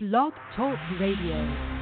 Blog 0.00 0.32
Talk 0.54 0.78
Radio. 1.00 1.77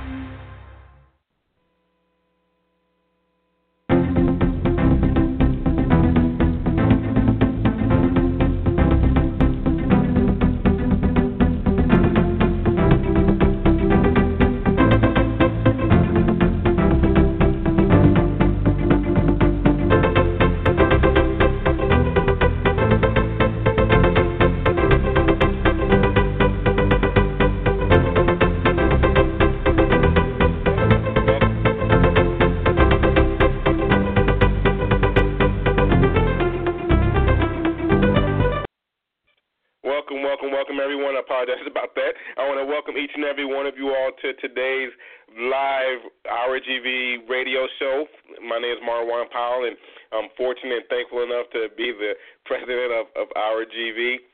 apologize 41.47 41.67
about 41.71 41.95
that. 41.95 42.13
I 42.37 42.47
want 42.47 42.59
to 42.59 42.67
welcome 42.67 42.99
each 42.99 43.15
and 43.15 43.25
every 43.25 43.47
one 43.47 43.67
of 43.67 43.79
you 43.79 43.95
all 43.95 44.11
to 44.11 44.29
today's 44.43 44.91
live 45.39 46.03
RGV 46.27 47.29
radio 47.29 47.67
show. 47.79 48.05
My 48.43 48.59
name 48.59 48.75
is 48.75 48.83
Marwan 48.83 49.31
Powell, 49.31 49.67
and 49.67 49.77
I'm 50.13 50.29
fortunate 50.37 50.83
and 50.83 50.89
thankful 50.91 51.23
enough 51.23 51.47
to 51.55 51.69
be 51.77 51.93
the 51.95 52.19
president 52.47 52.91
of, 52.93 53.07
of 53.15 53.27
RGV. 53.37 54.27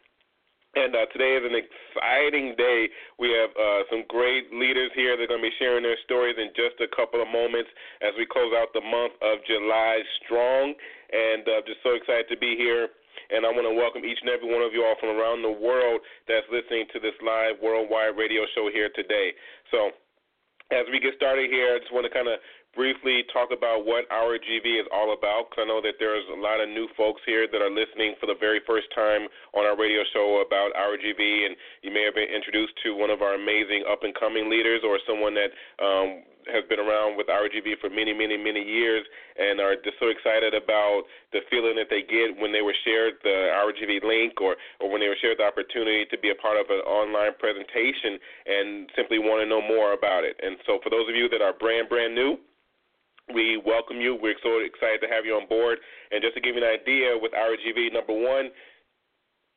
And 0.73 0.97
uh, 0.97 1.05
today 1.13 1.37
is 1.37 1.45
an 1.45 1.53
exciting 1.53 2.57
day. 2.57 2.89
We 3.21 3.29
have 3.37 3.53
uh, 3.53 3.85
some 3.93 4.09
great 4.09 4.49
leaders 4.57 4.89
here. 4.97 5.21
that 5.21 5.25
are 5.25 5.29
going 5.29 5.45
to 5.45 5.51
be 5.53 5.61
sharing 5.61 5.85
their 5.85 6.01
stories 6.09 6.41
in 6.41 6.49
just 6.57 6.81
a 6.81 6.89
couple 6.97 7.21
of 7.21 7.29
moments 7.29 7.69
as 8.01 8.17
we 8.17 8.25
close 8.25 8.57
out 8.57 8.73
the 8.73 8.81
month 8.81 9.13
of 9.21 9.45
July 9.45 10.01
strong. 10.25 10.73
And 11.13 11.45
uh, 11.45 11.61
just 11.69 11.85
so 11.85 11.93
excited 11.93 12.25
to 12.33 12.41
be 12.41 12.57
here 12.57 12.89
and 13.31 13.45
I 13.45 13.51
want 13.51 13.65
to 13.69 13.75
welcome 13.75 14.05
each 14.05 14.19
and 14.21 14.31
every 14.31 14.49
one 14.49 14.63
of 14.63 14.73
you 14.73 14.85
all 14.85 14.97
from 15.01 15.17
around 15.17 15.43
the 15.43 15.53
world 15.53 16.01
that's 16.29 16.47
listening 16.53 16.87
to 16.93 16.99
this 17.01 17.17
live 17.25 17.61
worldwide 17.63 18.17
radio 18.17 18.43
show 18.55 18.69
here 18.73 18.91
today. 18.95 19.33
So, 19.71 19.93
as 20.73 20.89
we 20.89 21.01
get 21.01 21.13
started 21.21 21.53
here, 21.53 21.77
I 21.77 21.85
just 21.85 21.93
want 21.93 22.09
to 22.09 22.13
kind 22.13 22.29
of 22.29 22.41
briefly 22.73 23.25
talk 23.33 23.53
about 23.53 23.85
what 23.85 24.09
our 24.09 24.41
GV 24.41 24.81
is 24.81 24.89
all 24.89 25.13
about 25.13 25.53
because 25.53 25.65
I 25.65 25.69
know 25.69 25.85
that 25.85 26.01
there's 26.01 26.25
a 26.33 26.41
lot 26.41 26.61
of 26.61 26.73
new 26.73 26.89
folks 26.97 27.21
here 27.29 27.45
that 27.45 27.61
are 27.61 27.71
listening 27.71 28.17
for 28.17 28.25
the 28.25 28.39
very 28.41 28.61
first 28.65 28.89
time 28.97 29.29
on 29.53 29.69
our 29.69 29.77
radio 29.77 30.01
show 30.17 30.41
about 30.41 30.73
our 30.73 30.97
GV, 30.97 31.21
and 31.21 31.53
you 31.85 31.93
may 31.93 32.05
have 32.09 32.17
been 32.17 32.33
introduced 32.33 32.73
to 32.85 32.97
one 32.97 33.13
of 33.13 33.21
our 33.21 33.37
amazing 33.37 33.85
up 33.85 34.03
and 34.03 34.17
coming 34.17 34.49
leaders 34.49 34.81
or 34.85 34.97
someone 35.05 35.37
that 35.37 35.53
um, 35.85 36.25
has 36.51 36.65
been 36.69 36.81
around 36.81 37.17
with 37.17 37.27
RGV 37.29 37.79
for 37.81 37.91
many, 37.91 38.13
many, 38.13 38.37
many 38.37 38.63
years, 38.63 39.05
and 39.39 39.61
are 39.61 39.77
just 39.77 39.99
so 40.01 40.09
excited 40.09 40.55
about 40.55 41.05
the 41.33 41.41
feeling 41.51 41.77
that 41.77 41.91
they 41.91 42.03
get 42.03 42.35
when 42.39 42.53
they 42.53 42.63
were 42.63 42.75
shared 42.85 43.15
the 43.23 43.53
RGV 43.53 44.03
link, 44.03 44.41
or 44.41 44.57
or 44.81 44.91
when 44.91 45.01
they 45.01 45.09
were 45.09 45.19
shared 45.21 45.39
the 45.39 45.47
opportunity 45.47 46.05
to 46.11 46.19
be 46.19 46.31
a 46.31 46.39
part 46.39 46.59
of 46.59 46.67
an 46.71 46.83
online 46.83 47.33
presentation, 47.39 48.19
and 48.47 48.91
simply 48.97 49.19
want 49.19 49.43
to 49.43 49.49
know 49.49 49.63
more 49.63 49.93
about 49.93 50.25
it. 50.25 50.37
And 50.43 50.57
so, 50.67 50.79
for 50.83 50.91
those 50.91 51.09
of 51.09 51.15
you 51.15 51.29
that 51.31 51.43
are 51.43 51.53
brand 51.53 51.89
brand 51.89 52.15
new. 52.15 52.39
We 53.33 53.57
welcome 53.65 54.01
you. 54.01 54.19
We're 54.21 54.35
so 54.43 54.59
excited 54.59 55.01
to 55.01 55.09
have 55.09 55.25
you 55.25 55.39
on 55.39 55.47
board. 55.49 55.79
And 56.11 56.21
just 56.21 56.35
to 56.35 56.41
give 56.41 56.57
you 56.57 56.61
an 56.61 56.69
idea, 56.69 57.15
with 57.15 57.31
RGV, 57.31 57.95
number 57.95 58.13
one, 58.13 58.51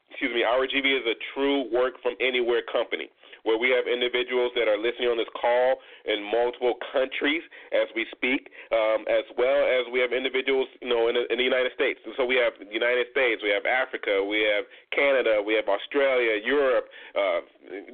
excuse 0.09 0.31
me, 0.31 0.45
RGV 0.45 0.85
is 0.85 1.05
a 1.09 1.17
true 1.33 1.65
work 1.73 1.95
from 2.01 2.13
anywhere 2.21 2.61
company 2.71 3.09
where 3.45 3.61
we 3.61 3.69
have 3.69 3.85
individuals 3.85 4.51
that 4.57 4.65
are 4.65 4.77
listening 4.77 5.13
on 5.13 5.17
this 5.21 5.29
call 5.37 5.77
in 6.09 6.19
multiple 6.25 6.75
countries 6.91 7.45
as 7.71 7.85
we 7.93 8.05
speak, 8.09 8.49
um, 8.73 9.05
as 9.05 9.23
well 9.37 9.61
as 9.61 9.85
we 9.93 10.01
have 10.01 10.11
individuals, 10.11 10.65
you 10.81 10.89
know, 10.89 11.07
in, 11.07 11.15
in 11.29 11.37
the 11.37 11.45
United 11.45 11.71
States. 11.77 12.01
And 12.03 12.13
so 12.17 12.25
we 12.25 12.35
have 12.41 12.57
the 12.57 12.73
United 12.73 13.05
States, 13.13 13.45
we 13.45 13.53
have 13.53 13.69
Africa, 13.69 14.25
we 14.25 14.41
have 14.49 14.65
Canada, 14.89 15.45
we 15.45 15.53
have 15.53 15.69
Australia, 15.69 16.41
Europe, 16.41 16.89
uh, 17.13 17.45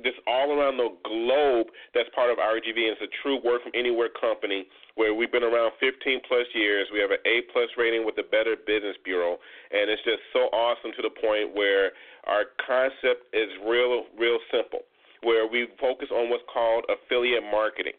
just 0.04 0.24
all 0.26 0.56
around 0.56 0.80
the 0.80 0.96
globe. 1.04 1.68
That's 1.94 2.10
part 2.16 2.32
of 2.32 2.40
RGV, 2.40 2.80
and 2.88 2.96
it's 2.96 3.04
a 3.04 3.14
true 3.20 3.44
work 3.44 3.64
from 3.64 3.76
anywhere 3.76 4.10
company 4.10 4.66
where 4.96 5.14
we've 5.14 5.32
been 5.32 5.44
around 5.44 5.72
15 5.80 6.22
plus 6.28 6.48
years. 6.56 6.88
We 6.92 7.00
have 7.00 7.12
an 7.12 7.24
A 7.28 7.44
plus 7.52 7.70
rating 7.78 8.06
with 8.06 8.16
the 8.16 8.24
Better 8.24 8.56
Business 8.56 8.96
Bureau, 9.04 9.36
and 9.72 9.92
it's 9.92 10.04
just 10.04 10.24
so 10.32 10.48
awesome 10.56 10.92
to 10.96 11.02
the 11.02 11.12
point 11.12 11.56
where 11.56 11.92
our 12.28 12.56
concept 12.60 13.28
is 13.34 13.50
real, 13.68 14.08
real 14.18 14.40
simple 14.52 14.88
where 15.22 15.48
we 15.48 15.68
focus 15.80 16.10
on 16.12 16.30
what's 16.30 16.44
called 16.52 16.86
affiliate 16.90 17.44
marketing. 17.44 17.94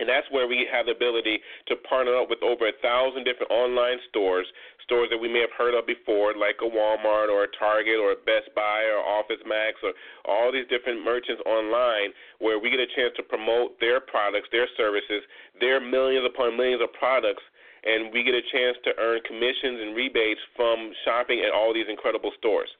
And 0.00 0.08
that's 0.08 0.24
where 0.32 0.48
we 0.48 0.64
have 0.72 0.88
the 0.88 0.96
ability 0.96 1.36
to 1.68 1.76
partner 1.84 2.16
up 2.16 2.32
with 2.32 2.40
over 2.42 2.64
a 2.64 2.72
thousand 2.80 3.28
different 3.28 3.52
online 3.52 4.00
stores, 4.08 4.48
stores 4.80 5.12
that 5.12 5.20
we 5.20 5.28
may 5.28 5.44
have 5.44 5.52
heard 5.52 5.76
of 5.76 5.84
before, 5.84 6.32
like 6.32 6.56
a 6.64 6.68
Walmart 6.68 7.28
or 7.28 7.44
a 7.44 7.52
Target 7.60 8.00
or 8.00 8.16
a 8.16 8.20
Best 8.24 8.48
Buy 8.56 8.88
or 8.88 9.04
Office 9.04 9.44
Max 9.44 9.76
or 9.84 9.92
all 10.24 10.48
these 10.48 10.64
different 10.72 11.04
merchants 11.04 11.44
online, 11.44 12.16
where 12.40 12.56
we 12.56 12.72
get 12.72 12.80
a 12.80 12.88
chance 12.96 13.12
to 13.20 13.22
promote 13.22 13.76
their 13.84 14.00
products, 14.00 14.48
their 14.48 14.68
services, 14.80 15.20
their 15.60 15.76
millions 15.76 16.24
upon 16.24 16.56
millions 16.56 16.80
of 16.80 16.88
products, 16.96 17.44
and 17.84 18.08
we 18.16 18.24
get 18.24 18.32
a 18.32 18.48
chance 18.48 18.80
to 18.88 18.96
earn 18.96 19.20
commissions 19.28 19.76
and 19.76 19.92
rebates 19.92 20.40
from 20.56 20.88
shopping 21.04 21.44
at 21.44 21.52
all 21.52 21.74
these 21.74 21.90
incredible 21.90 22.32
stores. 22.38 22.70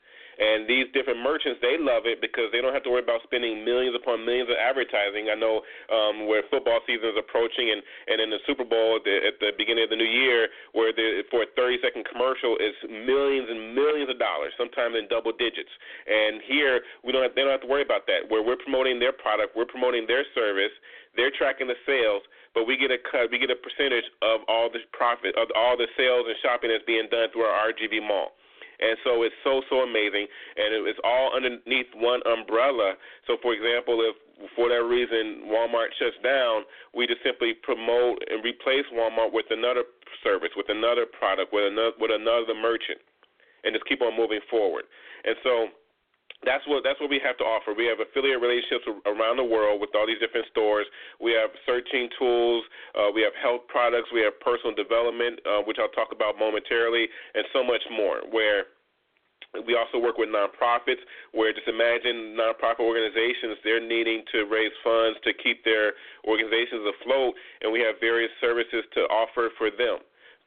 And 0.42 0.66
these 0.66 0.90
different 0.90 1.22
merchants, 1.22 1.62
they 1.62 1.78
love 1.78 2.02
it 2.10 2.18
because 2.18 2.50
they 2.50 2.58
don't 2.58 2.74
have 2.74 2.82
to 2.82 2.90
worry 2.90 3.06
about 3.06 3.22
spending 3.22 3.62
millions 3.62 3.94
upon 3.94 4.26
millions 4.26 4.50
of 4.50 4.58
advertising. 4.58 5.30
I 5.30 5.38
know 5.38 5.62
um, 5.86 6.26
where 6.26 6.42
football 6.50 6.82
season 6.82 7.14
is 7.14 7.18
approaching, 7.18 7.70
and 7.70 7.78
and 8.10 8.18
in 8.18 8.34
the 8.34 8.42
Super 8.42 8.66
Bowl 8.66 8.98
at 8.98 9.06
the, 9.06 9.16
at 9.22 9.38
the 9.38 9.54
beginning 9.54 9.86
of 9.86 9.90
the 9.94 10.00
new 10.00 10.08
year, 10.08 10.50
where 10.74 10.90
the, 10.90 11.22
for 11.30 11.46
a 11.46 11.48
30 11.54 11.78
second 11.78 12.02
commercial 12.10 12.58
is 12.58 12.74
millions 12.90 13.46
and 13.46 13.78
millions 13.78 14.10
of 14.10 14.18
dollars, 14.18 14.50
sometimes 14.58 14.98
in 14.98 15.06
double 15.06 15.30
digits. 15.30 15.70
And 16.10 16.42
here 16.42 16.82
we 17.06 17.14
don't 17.14 17.22
have, 17.22 17.38
they 17.38 17.46
don't 17.46 17.54
have 17.54 17.62
to 17.62 17.70
worry 17.70 17.86
about 17.86 18.10
that. 18.10 18.26
Where 18.26 18.42
we're 18.42 18.58
promoting 18.58 18.98
their 18.98 19.14
product, 19.14 19.54
we're 19.54 19.70
promoting 19.70 20.10
their 20.10 20.26
service. 20.34 20.74
They're 21.14 21.30
tracking 21.30 21.70
the 21.70 21.78
sales, 21.86 22.26
but 22.50 22.66
we 22.66 22.74
get 22.80 22.90
a 22.90 22.98
cut, 22.98 23.30
we 23.30 23.38
get 23.38 23.52
a 23.52 23.60
percentage 23.60 24.08
of 24.26 24.42
all 24.48 24.72
the 24.72 24.82
profit 24.90 25.36
of 25.38 25.52
all 25.54 25.76
the 25.76 25.86
sales 25.94 26.26
and 26.26 26.34
shopping 26.42 26.72
that's 26.72 26.84
being 26.88 27.06
done 27.12 27.30
through 27.30 27.46
our 27.46 27.70
RGV 27.70 28.02
mall. 28.02 28.34
And 28.82 28.98
so 29.06 29.22
it's 29.22 29.34
so 29.46 29.62
so 29.70 29.86
amazing, 29.86 30.26
and 30.58 30.74
it's 30.90 30.98
all 31.06 31.30
underneath 31.30 31.86
one 31.94 32.18
umbrella. 32.26 32.98
So 33.30 33.38
for 33.38 33.54
example, 33.54 34.02
if 34.02 34.18
for 34.58 34.68
that 34.68 34.82
reason 34.82 35.46
Walmart 35.46 35.94
shuts 36.02 36.18
down, 36.22 36.66
we 36.90 37.06
just 37.06 37.22
simply 37.22 37.54
promote 37.62 38.18
and 38.26 38.42
replace 38.42 38.82
Walmart 38.90 39.30
with 39.32 39.46
another 39.50 39.86
service, 40.26 40.50
with 40.56 40.66
another 40.68 41.06
product, 41.06 41.54
with 41.54 41.70
another 41.70 41.94
with 42.02 42.10
another 42.10 42.58
merchant, 42.58 42.98
and 43.62 43.70
just 43.70 43.86
keep 43.86 44.02
on 44.02 44.18
moving 44.18 44.42
forward. 44.50 44.84
And 45.22 45.36
so 45.46 45.70
that's 46.44 46.66
what 46.66 46.82
that's 46.82 46.98
what 46.98 47.10
we 47.10 47.22
have 47.22 47.38
to 47.38 47.46
offer. 47.46 47.70
We 47.74 47.86
have 47.86 48.02
affiliate 48.02 48.42
relationships 48.42 48.86
around 49.06 49.38
the 49.38 49.46
world 49.46 49.80
with 49.80 49.94
all 49.94 50.06
these 50.06 50.18
different 50.18 50.46
stores. 50.50 50.86
We 51.22 51.32
have 51.38 51.50
searching 51.66 52.10
tools. 52.18 52.66
Uh, 52.98 53.14
we 53.14 53.22
have 53.22 53.32
health 53.38 53.62
products. 53.70 54.10
We 54.10 54.26
have 54.26 54.34
personal 54.42 54.74
development, 54.74 55.38
uh, 55.46 55.62
which 55.62 55.78
I'll 55.78 55.94
talk 55.94 56.10
about 56.10 56.38
momentarily, 56.38 57.06
and 57.34 57.46
so 57.54 57.62
much 57.62 57.82
more. 57.94 58.26
Where 58.30 58.71
we 59.66 59.76
also 59.76 59.98
work 60.00 60.16
with 60.16 60.30
nonprofits 60.30 61.04
where 61.32 61.52
just 61.52 61.68
imagine 61.68 62.36
nonprofit 62.40 62.80
organizations, 62.80 63.60
they're 63.62 63.84
needing 63.84 64.24
to 64.32 64.44
raise 64.48 64.72
funds 64.82 65.18
to 65.24 65.32
keep 65.34 65.64
their 65.64 65.92
organizations 66.26 66.88
afloat, 66.88 67.34
and 67.60 67.72
we 67.72 67.80
have 67.80 68.00
various 68.00 68.30
services 68.40 68.84
to 68.94 69.00
offer 69.12 69.50
for 69.58 69.70
them 69.70 70.00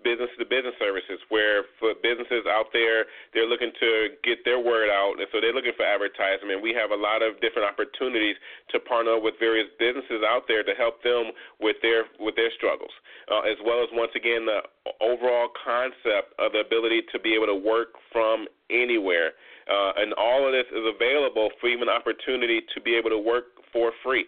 business 0.05 0.29
to 0.37 0.45
business 0.45 0.77
services 0.77 1.17
where 1.33 1.65
for 1.81 1.97
businesses 2.05 2.45
out 2.45 2.69
there 2.69 3.09
they're 3.33 3.49
looking 3.49 3.73
to 3.81 4.13
get 4.21 4.45
their 4.45 4.61
word 4.61 4.93
out 4.93 5.17
and 5.17 5.25
so 5.33 5.41
they're 5.41 5.57
looking 5.57 5.73
for 5.73 5.83
advertisement. 5.83 6.61
We 6.61 6.77
have 6.77 6.93
a 6.93 6.99
lot 6.99 7.25
of 7.25 7.41
different 7.41 7.65
opportunities 7.65 8.37
to 8.69 8.77
partner 8.77 9.17
with 9.17 9.33
various 9.41 9.67
businesses 9.81 10.21
out 10.21 10.45
there 10.45 10.61
to 10.61 10.73
help 10.77 11.01
them 11.01 11.33
with 11.57 11.81
their 11.81 12.05
with 12.21 12.37
their 12.37 12.53
struggles 12.53 12.93
uh, 13.31 13.41
as 13.41 13.57
well 13.65 13.81
as 13.81 13.89
once 13.93 14.11
again 14.15 14.45
the 14.45 14.61
overall 15.01 15.49
concept 15.65 16.33
of 16.37 16.51
the 16.53 16.61
ability 16.61 17.01
to 17.11 17.19
be 17.19 17.33
able 17.33 17.47
to 17.47 17.55
work 17.55 17.97
from 18.11 18.45
anywhere. 18.69 19.33
Uh, 19.65 19.97
and 19.97 20.13
all 20.13 20.45
of 20.45 20.53
this 20.53 20.65
is 20.69 20.85
available 20.85 21.49
for 21.59 21.67
even 21.67 21.89
opportunity 21.89 22.61
to 22.73 22.81
be 22.81 22.95
able 22.95 23.09
to 23.09 23.17
work 23.17 23.57
for 23.73 23.91
free. 24.03 24.25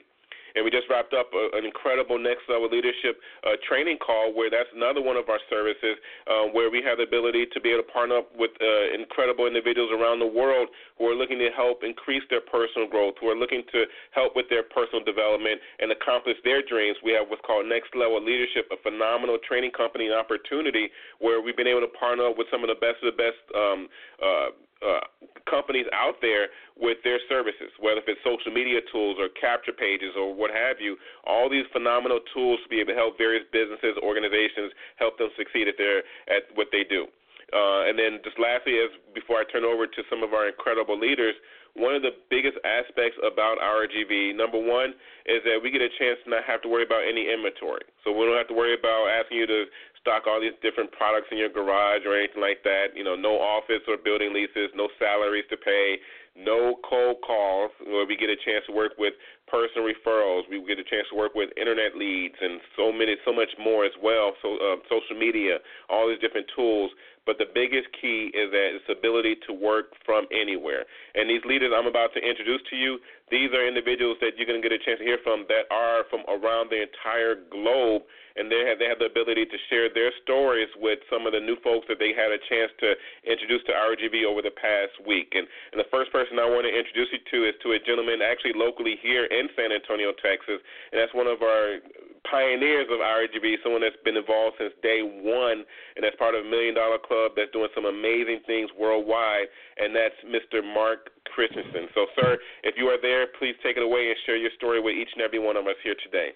And 0.57 0.65
we 0.65 0.73
just 0.73 0.89
wrapped 0.89 1.13
up 1.13 1.29
a, 1.37 1.53
an 1.53 1.69
incredible 1.69 2.17
next 2.17 2.49
level 2.49 2.65
leadership 2.65 3.21
uh, 3.45 3.61
training 3.69 4.01
call 4.01 4.33
where 4.33 4.49
that's 4.49 4.73
another 4.73 5.05
one 5.05 5.13
of 5.13 5.29
our 5.29 5.37
services 5.53 6.01
uh, 6.25 6.49
where 6.49 6.73
we 6.73 6.81
have 6.81 6.97
the 6.97 7.05
ability 7.05 7.45
to 7.53 7.61
be 7.61 7.69
able 7.69 7.85
to 7.85 7.89
partner 7.93 8.25
up 8.25 8.33
with 8.33 8.49
uh, 8.57 8.89
incredible 8.97 9.45
individuals 9.45 9.93
around 9.93 10.17
the 10.17 10.25
world 10.25 10.73
who 10.97 11.05
are 11.05 11.13
looking 11.13 11.37
to 11.37 11.53
help 11.53 11.85
increase 11.85 12.25
their 12.33 12.41
personal 12.41 12.89
growth, 12.89 13.13
who 13.21 13.29
are 13.29 13.37
looking 13.37 13.61
to 13.69 13.85
help 14.17 14.33
with 14.33 14.49
their 14.49 14.65
personal 14.65 15.05
development 15.05 15.61
and 15.77 15.93
accomplish 15.93 16.41
their 16.41 16.65
dreams. 16.65 16.97
We 17.05 17.13
have 17.13 17.29
what's 17.29 17.45
called 17.45 17.69
Next 17.69 17.93
Level 17.93 18.17
Leadership, 18.17 18.65
a 18.73 18.81
phenomenal 18.81 19.37
training 19.45 19.77
company 19.77 20.09
and 20.09 20.17
opportunity 20.17 20.89
where 21.21 21.37
we've 21.37 21.57
been 21.57 21.69
able 21.69 21.85
to 21.85 21.93
partner 21.93 22.33
up 22.33 22.37
with 22.37 22.49
some 22.49 22.65
of 22.65 22.73
the 22.73 22.81
best 22.81 22.97
of 23.05 23.13
the 23.13 23.17
best. 23.21 23.37
Um, 23.53 23.85
uh, 24.17 24.57
uh, 24.85 25.01
companies 25.49 25.85
out 25.93 26.19
there 26.21 26.47
with 26.77 26.97
their 27.03 27.19
services, 27.29 27.71
whether 27.79 28.01
it's 28.05 28.21
social 28.23 28.51
media 28.51 28.79
tools 28.91 29.17
or 29.19 29.29
capture 29.39 29.73
pages 29.73 30.13
or 30.17 30.33
what 30.35 30.51
have 30.51 30.77
you. 30.79 30.97
All 31.25 31.49
these 31.49 31.65
phenomenal 31.73 32.19
tools 32.33 32.59
to 32.63 32.69
be 32.69 32.79
able 32.79 32.93
to 32.93 32.99
help 32.99 33.17
various 33.17 33.43
businesses, 33.51 33.97
organizations, 34.03 34.71
help 34.97 35.17
them 35.17 35.29
succeed 35.37 35.67
at 35.67 35.75
their 35.77 36.05
at 36.29 36.49
what 36.55 36.67
they 36.71 36.83
do. 36.83 37.07
Uh, 37.55 37.87
and 37.87 37.95
then 37.95 38.19
just 38.27 38.35
lastly, 38.35 38.75
as 38.83 38.91
before 39.15 39.39
I 39.39 39.47
turn 39.47 39.63
over 39.63 39.87
to 39.87 40.01
some 40.11 40.19
of 40.19 40.35
our 40.35 40.51
incredible 40.51 40.99
leaders, 40.99 41.33
one 41.77 41.93
of 41.95 42.01
the 42.01 42.11
biggest 42.29 42.57
aspects 42.65 43.15
about 43.21 43.61
RGV, 43.61 44.35
number 44.35 44.57
one, 44.57 44.97
is 45.29 45.39
that 45.45 45.61
we 45.61 45.71
get 45.71 45.79
a 45.79 45.93
chance 45.95 46.17
to 46.25 46.33
not 46.33 46.43
have 46.43 46.59
to 46.65 46.67
worry 46.67 46.83
about 46.83 47.05
any 47.07 47.31
inventory. 47.31 47.85
So 48.03 48.11
we 48.11 48.25
don't 48.25 48.35
have 48.35 48.49
to 48.49 48.57
worry 48.57 48.73
about 48.73 49.07
asking 49.13 49.37
you 49.37 49.47
to 49.47 49.63
stock 50.07 50.23
all 50.23 50.39
these 50.39 50.55
different 50.63 50.87
products 50.95 51.27
in 51.35 51.37
your 51.37 51.51
garage 51.51 52.07
or 52.07 52.15
anything 52.15 52.39
like 52.39 52.63
that. 52.63 52.95
You 52.95 53.03
know, 53.03 53.19
no 53.19 53.35
office 53.35 53.83
or 53.91 53.99
building 53.99 54.31
leases, 54.31 54.71
no 54.71 54.87
salaries 54.95 55.43
to 55.51 55.57
pay, 55.59 55.99
no 56.39 56.79
cold 56.87 57.19
calls 57.27 57.75
where 57.83 58.07
we 58.07 58.15
get 58.15 58.31
a 58.31 58.39
chance 58.39 58.63
to 58.71 58.73
work 58.73 58.95
with 58.95 59.11
personal 59.51 59.83
referrals. 59.83 60.47
We 60.47 60.63
get 60.63 60.79
a 60.79 60.87
chance 60.87 61.11
to 61.11 61.19
work 61.19 61.35
with 61.35 61.51
internet 61.59 61.99
leads 61.99 62.39
and 62.39 62.63
so 62.79 62.95
many, 62.95 63.19
so 63.27 63.35
much 63.35 63.51
more 63.59 63.83
as 63.83 63.91
well. 63.99 64.31
So 64.39 64.55
uh, 64.55 64.79
social 64.87 65.19
media, 65.19 65.59
all 65.91 66.07
these 66.07 66.23
different 66.23 66.47
tools 66.55 66.91
but 67.27 67.35
the 67.37 67.51
biggest 67.53 67.91
key 67.99 68.31
is 68.31 68.47
that 68.55 68.79
its 68.79 68.87
ability 68.87 69.35
to 69.45 69.51
work 69.51 69.91
from 70.07 70.25
anywhere. 70.31 70.87
And 71.13 71.29
these 71.29 71.43
leaders 71.43 71.75
I'm 71.75 71.85
about 71.85 72.15
to 72.15 72.23
introduce 72.23 72.63
to 72.71 72.79
you, 72.79 73.03
these 73.29 73.51
are 73.51 73.67
individuals 73.67 74.15
that 74.23 74.39
you're 74.39 74.47
going 74.47 74.63
to 74.63 74.63
get 74.63 74.71
a 74.71 74.79
chance 74.79 75.03
to 75.03 75.05
hear 75.05 75.19
from 75.27 75.43
that 75.51 75.67
are 75.67 76.07
from 76.07 76.23
around 76.31 76.71
the 76.71 76.79
entire 76.79 77.35
globe, 77.51 78.07
and 78.37 78.49
they 78.49 78.61
have 78.69 78.77
they 78.79 78.85
have 78.85 79.01
the 79.01 79.09
ability 79.09 79.45
to 79.45 79.57
share 79.69 79.89
their 79.89 80.13
stories 80.23 80.69
with 80.77 81.01
some 81.09 81.25
of 81.25 81.33
the 81.33 81.41
new 81.41 81.57
folks 81.65 81.89
that 81.89 81.97
they 81.97 82.13
had 82.13 82.29
a 82.29 82.39
chance 82.45 82.71
to 82.79 82.93
introduce 83.25 83.65
to 83.65 83.73
RGV 83.73 84.23
over 84.23 84.45
the 84.45 84.53
past 84.53 84.93
week. 85.05 85.33
And, 85.33 85.49
and 85.73 85.81
the 85.81 85.89
first 85.89 86.13
person 86.13 86.37
I 86.37 86.45
want 86.45 86.69
to 86.69 86.73
introduce 86.73 87.09
you 87.11 87.19
to 87.19 87.37
is 87.49 87.55
to 87.65 87.73
a 87.73 87.79
gentleman 87.81 88.21
actually 88.21 88.53
locally 88.53 88.95
here 89.01 89.25
in 89.25 89.49
San 89.57 89.73
Antonio, 89.73 90.13
Texas, 90.21 90.61
and 90.93 91.01
that's 91.01 91.13
one 91.17 91.27
of 91.27 91.41
our 91.41 91.81
pioneers 92.29 92.87
of 92.91 92.99
RGV, 92.99 93.63
someone 93.63 93.81
that's 93.81 93.99
been 94.03 94.17
involved 94.17 94.59
since 94.59 94.73
day 94.83 95.01
one, 95.01 95.63
and 95.95 96.01
that's 96.03 96.15
part 96.15 96.35
of 96.35 96.45
a 96.45 96.49
Million 96.49 96.75
Dollar 96.75 96.99
Club 96.99 97.33
that's 97.35 97.51
doing 97.51 97.71
some 97.73 97.85
amazing 97.85 98.43
things 98.45 98.69
worldwide, 98.77 99.47
and 99.77 99.95
that's 99.95 100.15
Mr. 100.27 100.61
Mark 100.61 101.09
Christensen. 101.31 101.87
So, 101.95 102.07
sir, 102.19 102.37
if 102.63 102.75
you 102.77 102.87
are 102.91 102.99
there, 103.01 103.27
please 103.39 103.55
take 103.63 103.77
it 103.77 103.83
away 103.83 104.09
and 104.09 104.17
share 104.25 104.37
your 104.37 104.51
story 104.57 104.81
with 104.81 104.95
each 104.95 105.09
and 105.15 105.23
every 105.23 105.39
one 105.39 105.55
of 105.55 105.65
us 105.67 105.79
here 105.83 105.95
today. 106.03 106.35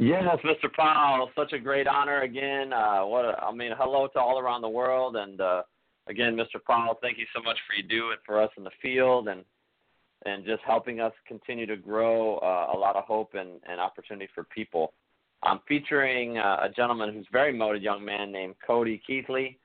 Yes, 0.00 0.38
Mr. 0.46 0.72
Powell, 0.72 1.28
such 1.36 1.52
a 1.52 1.58
great 1.58 1.86
honor 1.86 2.22
again. 2.22 2.72
Uh, 2.72 3.02
what 3.04 3.26
a, 3.26 3.38
I 3.38 3.52
mean, 3.52 3.72
hello 3.76 4.08
to 4.14 4.18
all 4.18 4.38
around 4.38 4.62
the 4.62 4.68
world, 4.68 5.16
and 5.16 5.38
uh, 5.42 5.62
again, 6.08 6.34
Mr. 6.34 6.58
Powell, 6.66 6.98
thank 7.02 7.18
you 7.18 7.26
so 7.36 7.42
much 7.42 7.58
for 7.66 7.74
you 7.74 7.82
do 7.82 8.08
it 8.10 8.18
for 8.24 8.42
us 8.42 8.48
in 8.56 8.64
the 8.64 8.70
field, 8.80 9.28
and 9.28 9.44
and 10.24 10.46
just 10.46 10.62
helping 10.66 11.00
us 11.00 11.12
continue 11.28 11.66
to 11.66 11.76
grow 11.76 12.38
uh, 12.38 12.74
a 12.74 12.78
lot 12.78 12.96
of 12.96 13.04
hope 13.04 13.34
and, 13.34 13.60
and 13.68 13.78
opportunity 13.78 14.28
for 14.34 14.44
people. 14.44 14.94
I'm 15.42 15.60
featuring 15.68 16.38
uh, 16.38 16.60
a 16.62 16.70
gentleman 16.70 17.12
who's 17.12 17.26
very 17.30 17.52
motivated 17.52 17.82
young 17.82 18.02
man 18.02 18.32
named 18.32 18.54
Cody 18.66 19.02
Keithley, 19.06 19.58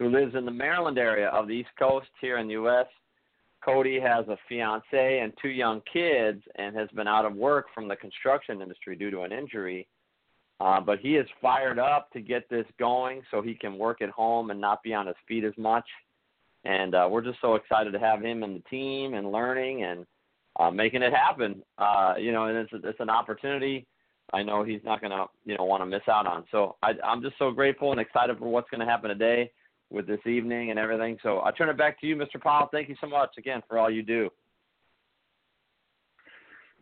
who 0.00 0.08
lives 0.08 0.34
in 0.34 0.44
the 0.44 0.50
Maryland 0.50 0.98
area 0.98 1.28
of 1.28 1.46
the 1.46 1.54
East 1.54 1.70
Coast 1.78 2.08
here 2.20 2.38
in 2.38 2.48
the 2.48 2.54
U.S. 2.54 2.86
Cody 3.66 3.98
has 4.00 4.26
a 4.28 4.38
fiance 4.48 5.18
and 5.18 5.32
two 5.42 5.48
young 5.48 5.82
kids 5.92 6.42
and 6.54 6.76
has 6.76 6.88
been 6.90 7.08
out 7.08 7.24
of 7.24 7.34
work 7.34 7.66
from 7.74 7.88
the 7.88 7.96
construction 7.96 8.62
industry 8.62 8.96
due 8.96 9.10
to 9.10 9.22
an 9.22 9.32
injury. 9.32 9.88
Uh, 10.60 10.80
but 10.80 11.00
he 11.00 11.16
is 11.16 11.26
fired 11.42 11.78
up 11.78 12.10
to 12.12 12.20
get 12.20 12.48
this 12.48 12.64
going 12.78 13.20
so 13.30 13.42
he 13.42 13.54
can 13.54 13.76
work 13.76 14.00
at 14.00 14.08
home 14.08 14.50
and 14.50 14.60
not 14.60 14.82
be 14.82 14.94
on 14.94 15.06
his 15.06 15.16
feet 15.28 15.44
as 15.44 15.52
much 15.58 15.84
and 16.66 16.94
uh, 16.94 17.08
we're 17.10 17.22
just 17.22 17.40
so 17.40 17.54
excited 17.54 17.92
to 17.92 17.98
have 17.98 18.22
him 18.22 18.42
in 18.42 18.54
the 18.54 18.62
team 18.68 19.14
and 19.14 19.30
learning 19.30 19.84
and 19.84 20.04
uh, 20.58 20.70
making 20.70 21.02
it 21.02 21.12
happen. 21.12 21.62
Uh, 21.78 22.14
you 22.18 22.32
know, 22.32 22.46
and 22.46 22.56
it's 22.56 22.70
it's 22.72 23.00
an 23.00 23.10
opportunity. 23.10 23.86
I 24.32 24.42
know 24.42 24.64
he's 24.64 24.80
not 24.84 25.00
going 25.00 25.12
to 25.12 25.26
you 25.44 25.56
know 25.56 25.64
want 25.64 25.82
to 25.82 25.86
miss 25.86 26.02
out 26.10 26.26
on. 26.26 26.44
So 26.50 26.76
I, 26.82 26.92
I'm 27.04 27.22
just 27.22 27.38
so 27.38 27.52
grateful 27.52 27.92
and 27.92 28.00
excited 28.00 28.38
for 28.38 28.50
what's 28.50 28.68
going 28.70 28.80
to 28.80 28.86
happen 28.86 29.10
today 29.10 29.50
with 29.90 30.06
this 30.06 30.20
evening 30.26 30.70
and 30.70 30.78
everything. 30.78 31.18
So 31.22 31.38
I'll 31.38 31.52
turn 31.52 31.68
it 31.68 31.78
back 31.78 32.00
to 32.00 32.06
you, 32.06 32.16
Mr. 32.16 32.40
Powell. 32.40 32.68
Thank 32.70 32.88
you 32.88 32.96
so 33.00 33.06
much 33.06 33.30
again 33.38 33.62
for 33.68 33.78
all 33.78 33.90
you 33.90 34.02
do. 34.02 34.30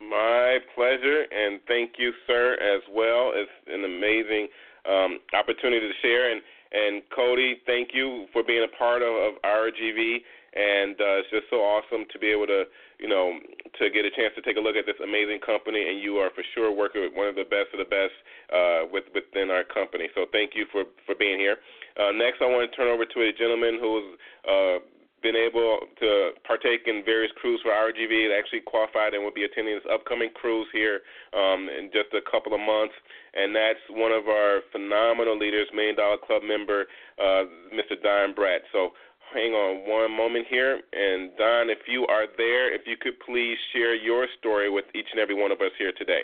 My 0.01 0.59
pleasure, 0.75 1.25
and 1.31 1.61
thank 1.69 1.93
you, 1.99 2.13
sir, 2.27 2.55
as 2.55 2.83
well. 2.93 3.33
It's 3.35 3.51
an 3.69 3.85
amazing 3.85 4.49
um, 4.89 5.19
opportunity 5.33 5.87
to 5.87 5.95
share. 6.03 6.33
And 6.33 6.43
and 6.75 7.03
Cody, 7.15 7.63
thank 7.67 7.91
you 7.95 8.27
for 8.33 8.43
being 8.43 8.67
a 8.67 8.77
part 8.77 9.01
of, 9.01 9.15
of 9.15 9.35
RGV. 9.47 10.19
And 10.55 10.95
uh, 10.99 11.23
it's 11.23 11.31
just 11.31 11.47
so 11.51 11.63
awesome 11.63 12.07
to 12.13 12.19
be 12.19 12.31
able 12.31 12.47
to, 12.47 12.67
you 12.99 13.09
know, 13.09 13.39
to 13.79 13.91
get 13.91 14.07
a 14.07 14.11
chance 14.11 14.35
to 14.35 14.43
take 14.43 14.57
a 14.57 14.63
look 14.63 14.75
at 14.75 14.87
this 14.87 14.99
amazing 15.03 15.39
company. 15.43 15.83
And 15.87 16.03
you 16.03 16.19
are 16.19 16.31
for 16.35 16.43
sure 16.55 16.71
working 16.75 17.03
with 17.03 17.15
one 17.15 17.27
of 17.27 17.35
the 17.35 17.47
best 17.47 17.75
of 17.75 17.79
the 17.79 17.91
best 17.91 18.15
uh, 18.51 18.87
with, 18.91 19.07
within 19.15 19.51
our 19.51 19.63
company. 19.63 20.11
So 20.15 20.27
thank 20.31 20.55
you 20.55 20.67
for 20.71 20.85
for 21.07 21.15
being 21.15 21.39
here. 21.39 21.59
Uh, 21.97 22.11
next, 22.11 22.43
I 22.43 22.47
want 22.47 22.71
to 22.71 22.77
turn 22.77 22.89
over 22.89 23.05
to 23.07 23.19
a 23.23 23.31
gentleman 23.33 23.79
who's 23.81 24.19
uh, 24.49 24.77
been 25.23 25.35
able 25.35 25.81
to 26.01 26.37
partake 26.45 26.85
in 26.87 27.03
various 27.03 27.33
crews 27.41 27.59
for 27.65 27.73
RGV. 27.73 28.29
They 28.29 28.37
actually 28.37 28.61
qualified 28.61 29.15
and 29.15 29.25
will 29.25 29.33
be 29.33 29.49
attending 29.49 29.75
this 29.75 29.89
upcoming 29.91 30.29
cruise 30.35 30.69
here 30.73 31.01
um, 31.33 31.71
in 31.73 31.89
just 31.95 32.13
a 32.13 32.21
couple 32.31 32.53
of 32.53 32.61
months. 32.61 32.95
And 33.33 33.57
that's 33.57 33.81
one 33.91 34.13
of 34.13 34.29
our 34.29 34.61
phenomenal 34.71 35.39
leaders, 35.39 35.67
Million 35.73 35.97
Dollar 35.97 36.19
Club 36.19 36.43
member, 36.45 36.85
uh, 37.19 37.49
Mr. 37.73 37.97
Don 38.03 38.35
Bratt. 38.35 38.69
So 38.71 38.91
hang 39.33 39.57
on 39.57 39.89
one 39.89 40.13
moment 40.13 40.47
here. 40.51 40.83
And 40.93 41.31
Don, 41.39 41.71
if 41.71 41.89
you 41.89 42.07
are 42.07 42.27
there, 42.37 42.75
if 42.75 42.83
you 42.85 42.97
could 43.01 43.19
please 43.25 43.57
share 43.73 43.97
your 43.97 44.27
story 44.39 44.69
with 44.69 44.85
each 44.95 45.09
and 45.11 45.21
every 45.21 45.35
one 45.35 45.51
of 45.51 45.61
us 45.63 45.73
here 45.79 45.93
today. 45.97 46.23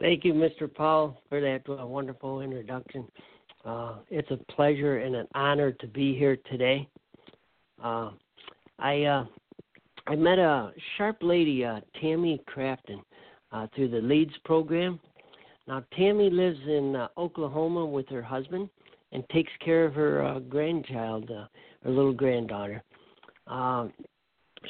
Thank 0.00 0.24
you, 0.24 0.34
Mr. 0.34 0.72
Powell, 0.72 1.22
for 1.28 1.40
that 1.40 1.62
uh, 1.70 1.86
wonderful 1.86 2.40
introduction. 2.40 3.06
Uh, 3.64 3.96
it's 4.10 4.30
a 4.30 4.36
pleasure 4.52 4.98
and 4.98 5.14
an 5.14 5.26
honor 5.34 5.72
to 5.72 5.86
be 5.86 6.16
here 6.16 6.36
today. 6.50 6.86
Uh, 7.82 8.10
I 8.78 9.02
uh, 9.04 9.24
I 10.06 10.16
met 10.16 10.38
a 10.38 10.72
sharp 10.96 11.18
lady, 11.22 11.64
uh, 11.64 11.80
Tammy 12.00 12.40
Crafton, 12.46 13.00
uh, 13.52 13.66
through 13.74 13.88
the 13.88 14.00
Leads 14.00 14.34
program. 14.44 15.00
Now 15.66 15.82
Tammy 15.96 16.28
lives 16.28 16.60
in 16.66 16.94
uh, 16.94 17.08
Oklahoma 17.16 17.86
with 17.86 18.08
her 18.10 18.22
husband 18.22 18.68
and 19.12 19.26
takes 19.30 19.52
care 19.64 19.86
of 19.86 19.94
her 19.94 20.40
grandchild, 20.48 21.30
her 21.30 21.90
little 21.90 22.12
granddaughter. 22.12 22.82
Uh, 23.46 23.86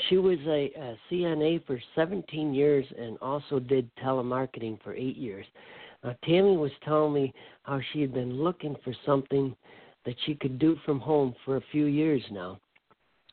she 0.09 0.17
was 0.19 0.39
a, 0.47 0.71
a 0.77 0.99
CNA 1.11 1.65
for 1.67 1.81
17 1.95 2.53
years 2.53 2.85
and 2.99 3.17
also 3.23 3.59
did 3.59 3.89
telemarketing 3.97 4.81
for 4.83 4.95
eight 4.95 5.17
years. 5.17 5.47
Uh, 6.05 6.13
Tammy 6.25 6.57
was 6.57 6.71
telling 6.85 7.15
me 7.15 7.33
how 7.63 7.81
she 7.93 8.01
had 8.01 8.13
been 8.13 8.43
looking 8.43 8.77
for 8.85 8.95
something 9.07 9.57
that 10.05 10.17
she 10.27 10.35
could 10.35 10.59
do 10.59 10.77
from 10.85 11.01
home 11.01 11.35
for 11.45 11.57
a 11.57 11.65
few 11.73 11.87
years 11.87 12.23
now 12.31 12.59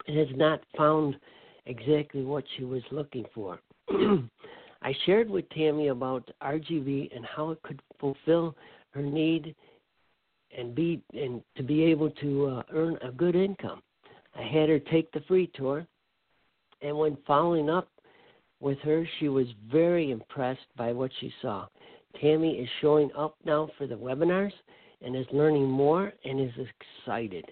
and 0.08 0.18
has 0.18 0.36
not 0.36 0.62
found 0.78 1.18
exactly 1.66 2.24
what 2.24 2.44
she 2.56 2.64
was 2.64 2.82
looking 2.92 3.26
for. 3.36 3.60
I 4.84 4.96
shared 5.06 5.30
with 5.30 5.50
Tammy 5.50 5.90
about 5.90 6.28
RGV 6.42 7.16
and 7.16 7.26
how 7.26 7.52
it 7.52 7.62
could 7.64 7.82
fulfill 8.00 8.56
her 8.92 9.02
need 9.02 9.54
and 10.58 10.74
be 10.74 11.02
and 11.14 11.42
to 11.56 11.64
be 11.64 11.84
able 11.84 12.10
to 12.10 12.48
uh, 12.48 12.64
earn 12.74 12.98
a 13.02 13.12
good 13.12 13.36
income. 13.36 13.82
I 14.36 14.44
had 14.44 14.70
her 14.70 14.80
take 14.80 15.12
the 15.12 15.22
free 15.28 15.50
tour, 15.54 15.86
and 16.82 16.98
when 16.98 17.18
following 17.28 17.70
up 17.70 17.90
with 18.60 18.80
her, 18.80 19.08
she 19.20 19.30
was 19.30 19.48
very 19.72 20.12
impressed 20.12 20.66
by 20.78 20.94
what 20.94 21.12
she 21.20 21.34
saw. 21.42 21.68
Tammy 22.22 22.52
is 22.52 22.70
showing 22.80 23.10
up 23.18 23.36
now 23.44 23.70
for 23.78 23.88
the 23.88 23.96
webinars 23.96 24.54
and 25.02 25.16
is 25.16 25.26
learning 25.34 25.68
more 25.68 26.14
and 26.24 26.40
is 26.40 26.68
excited. 27.04 27.46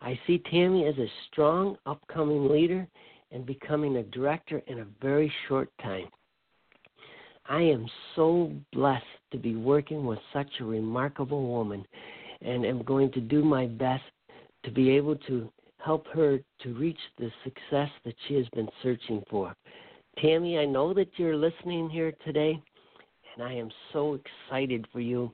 I 0.00 0.18
see 0.26 0.42
Tammy 0.50 0.86
as 0.86 0.96
a 0.96 1.10
strong 1.30 1.76
upcoming 1.84 2.48
leader 2.48 2.88
and 3.30 3.44
becoming 3.44 3.96
a 3.96 4.02
director 4.04 4.62
in 4.66 4.80
a 4.80 4.86
very 5.02 5.30
short 5.46 5.70
time. 5.82 6.06
I 7.48 7.60
am 7.62 7.86
so 8.14 8.52
blessed 8.72 9.04
to 9.32 9.38
be 9.38 9.56
working 9.56 10.06
with 10.06 10.18
such 10.32 10.48
a 10.60 10.64
remarkable 10.64 11.46
woman 11.46 11.84
and 12.40 12.64
am 12.64 12.82
going 12.82 13.10
to 13.12 13.20
do 13.20 13.44
my 13.44 13.66
best 13.66 14.04
to 14.64 14.70
be 14.70 14.90
able 14.90 15.16
to 15.16 15.50
help 15.78 16.06
her 16.08 16.38
to 16.62 16.74
reach 16.74 16.98
the 17.18 17.30
success 17.44 17.90
that 18.04 18.14
she 18.26 18.34
has 18.34 18.46
been 18.54 18.68
searching 18.82 19.22
for. 19.30 19.54
Tammy, 20.20 20.58
I 20.58 20.64
know 20.64 20.92
that 20.94 21.08
you're 21.16 21.36
listening 21.36 21.88
here 21.88 22.12
today, 22.24 22.60
and 23.38 23.48
I 23.48 23.54
am 23.54 23.70
so 23.92 24.18
excited 24.48 24.86
for 24.92 25.00
you. 25.00 25.32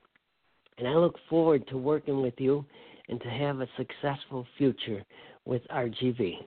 And 0.77 0.87
I 0.87 0.93
look 0.93 1.17
forward 1.29 1.67
to 1.69 1.77
working 1.77 2.21
with 2.21 2.35
you 2.37 2.65
and 3.09 3.19
to 3.21 3.29
have 3.29 3.61
a 3.61 3.67
successful 3.77 4.45
future 4.57 5.03
with 5.45 5.61
RGV. 5.69 6.37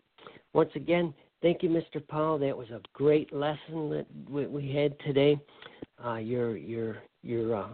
Once 0.52 0.70
again, 0.74 1.14
thank 1.42 1.62
you, 1.62 1.70
Mr. 1.70 2.06
Powell. 2.06 2.38
That 2.38 2.56
was 2.56 2.68
a 2.70 2.80
great 2.92 3.32
lesson 3.32 3.90
that 3.90 4.06
we 4.30 4.72
had 4.72 4.98
today. 5.00 5.38
Uh, 6.04 6.16
you're, 6.16 6.56
you're, 6.56 6.98
you're, 7.22 7.56
uh, 7.56 7.68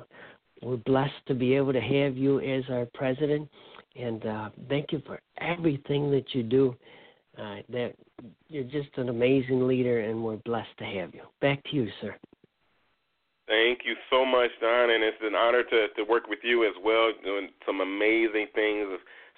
we're 0.63 0.77
blessed 0.77 1.13
to 1.27 1.35
be 1.35 1.55
able 1.55 1.73
to 1.73 1.81
have 1.81 2.17
you 2.17 2.41
as 2.41 2.65
our 2.71 2.87
president. 2.95 3.49
And 3.97 4.25
uh, 4.27 4.51
thank 4.69 4.93
you 4.93 5.03
for 5.07 5.21
everything 5.41 6.11
that 6.11 6.35
you 6.35 6.43
do. 6.43 6.77
Uh, 7.37 7.57
that 7.69 7.95
you're 8.49 8.63
just 8.63 8.97
an 8.97 9.09
amazing 9.09 9.67
leader, 9.67 10.01
and 10.01 10.23
we're 10.23 10.37
blessed 10.37 10.69
to 10.79 10.85
have 10.85 11.13
you. 11.13 11.23
Back 11.41 11.65
to 11.65 11.77
you, 11.77 11.89
sir. 12.01 12.15
Thank 13.47 13.81
you 13.85 13.95
so 14.09 14.25
much, 14.25 14.51
Don, 14.61 14.89
and 14.89 15.05
it's 15.05 15.21
an 15.21 15.35
honor 15.35 15.63
to 15.63 15.89
to 15.97 16.03
work 16.09 16.29
with 16.29 16.41
you 16.43 16.65
as 16.65 16.73
well, 16.83 17.13
doing 17.23 17.51
some 17.67 17.81
amazing 17.81 18.49
things, 18.55 18.89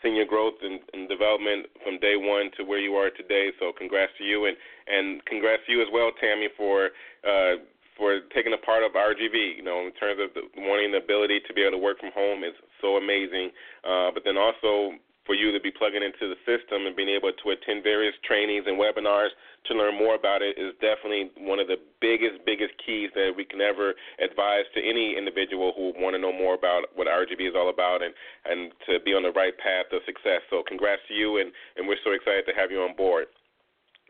seeing 0.00 0.14
your 0.14 0.26
growth 0.26 0.54
and, 0.62 0.78
and 0.94 1.08
development 1.08 1.66
from 1.82 1.98
day 1.98 2.14
one 2.14 2.50
to 2.56 2.62
where 2.62 2.78
you 2.78 2.94
are 2.94 3.10
today. 3.10 3.50
So, 3.58 3.72
congrats 3.76 4.12
to 4.18 4.24
you, 4.24 4.46
and 4.46 4.56
and 4.86 5.24
congrats 5.26 5.62
to 5.66 5.72
you 5.72 5.82
as 5.82 5.88
well, 5.92 6.12
Tammy, 6.20 6.46
for 6.56 6.90
uh, 7.26 7.58
for 7.98 8.20
taking 8.32 8.52
a 8.52 8.62
part 8.62 8.84
of 8.84 8.92
RGV. 8.92 9.56
You 9.56 9.64
know, 9.64 9.82
in 9.86 9.92
terms 9.98 10.20
of 10.22 10.30
the, 10.34 10.46
wanting 10.54 10.92
the 10.92 10.98
ability 10.98 11.40
to 11.48 11.52
be 11.52 11.62
able 11.62 11.72
to 11.72 11.82
work 11.82 11.98
from 11.98 12.12
home 12.14 12.44
is 12.44 12.54
so 12.80 12.96
amazing. 13.02 13.50
Uh, 13.82 14.14
but 14.14 14.22
then 14.24 14.36
also 14.38 14.94
for 15.26 15.34
you 15.34 15.50
to 15.50 15.60
be 15.60 15.70
plugging 15.70 16.02
into 16.02 16.30
the 16.30 16.38
system 16.46 16.86
and 16.86 16.94
being 16.94 17.10
able 17.10 17.30
to 17.34 17.50
attend 17.50 17.82
various 17.82 18.14
trainings 18.24 18.64
and 18.66 18.78
webinars 18.78 19.34
to 19.66 19.74
learn 19.74 19.98
more 19.98 20.14
about 20.14 20.40
it 20.40 20.56
is 20.56 20.72
definitely 20.80 21.30
one 21.42 21.58
of 21.58 21.66
the 21.66 21.76
biggest, 22.00 22.38
biggest 22.46 22.72
keys 22.78 23.10
that 23.14 23.34
we 23.36 23.44
can 23.44 23.60
ever 23.60 23.94
advise 24.22 24.64
to 24.74 24.80
any 24.80 25.18
individual 25.18 25.74
who 25.74 25.92
want 25.98 26.14
to 26.14 26.20
know 26.22 26.32
more 26.32 26.54
about 26.54 26.86
what 26.94 27.06
RGV 27.06 27.50
is 27.50 27.54
all 27.58 27.68
about 27.68 28.02
and, 28.02 28.14
and 28.46 28.70
to 28.86 29.02
be 29.04 29.12
on 29.12 29.26
the 29.26 29.34
right 29.34 29.56
path 29.58 29.90
of 29.92 30.00
success. 30.06 30.40
So 30.48 30.62
congrats 30.62 31.02
to 31.08 31.14
you, 31.14 31.38
and, 31.38 31.50
and 31.76 31.86
we're 31.86 32.00
so 32.04 32.12
excited 32.12 32.46
to 32.46 32.54
have 32.54 32.70
you 32.70 32.80
on 32.80 32.94
board. 32.94 33.26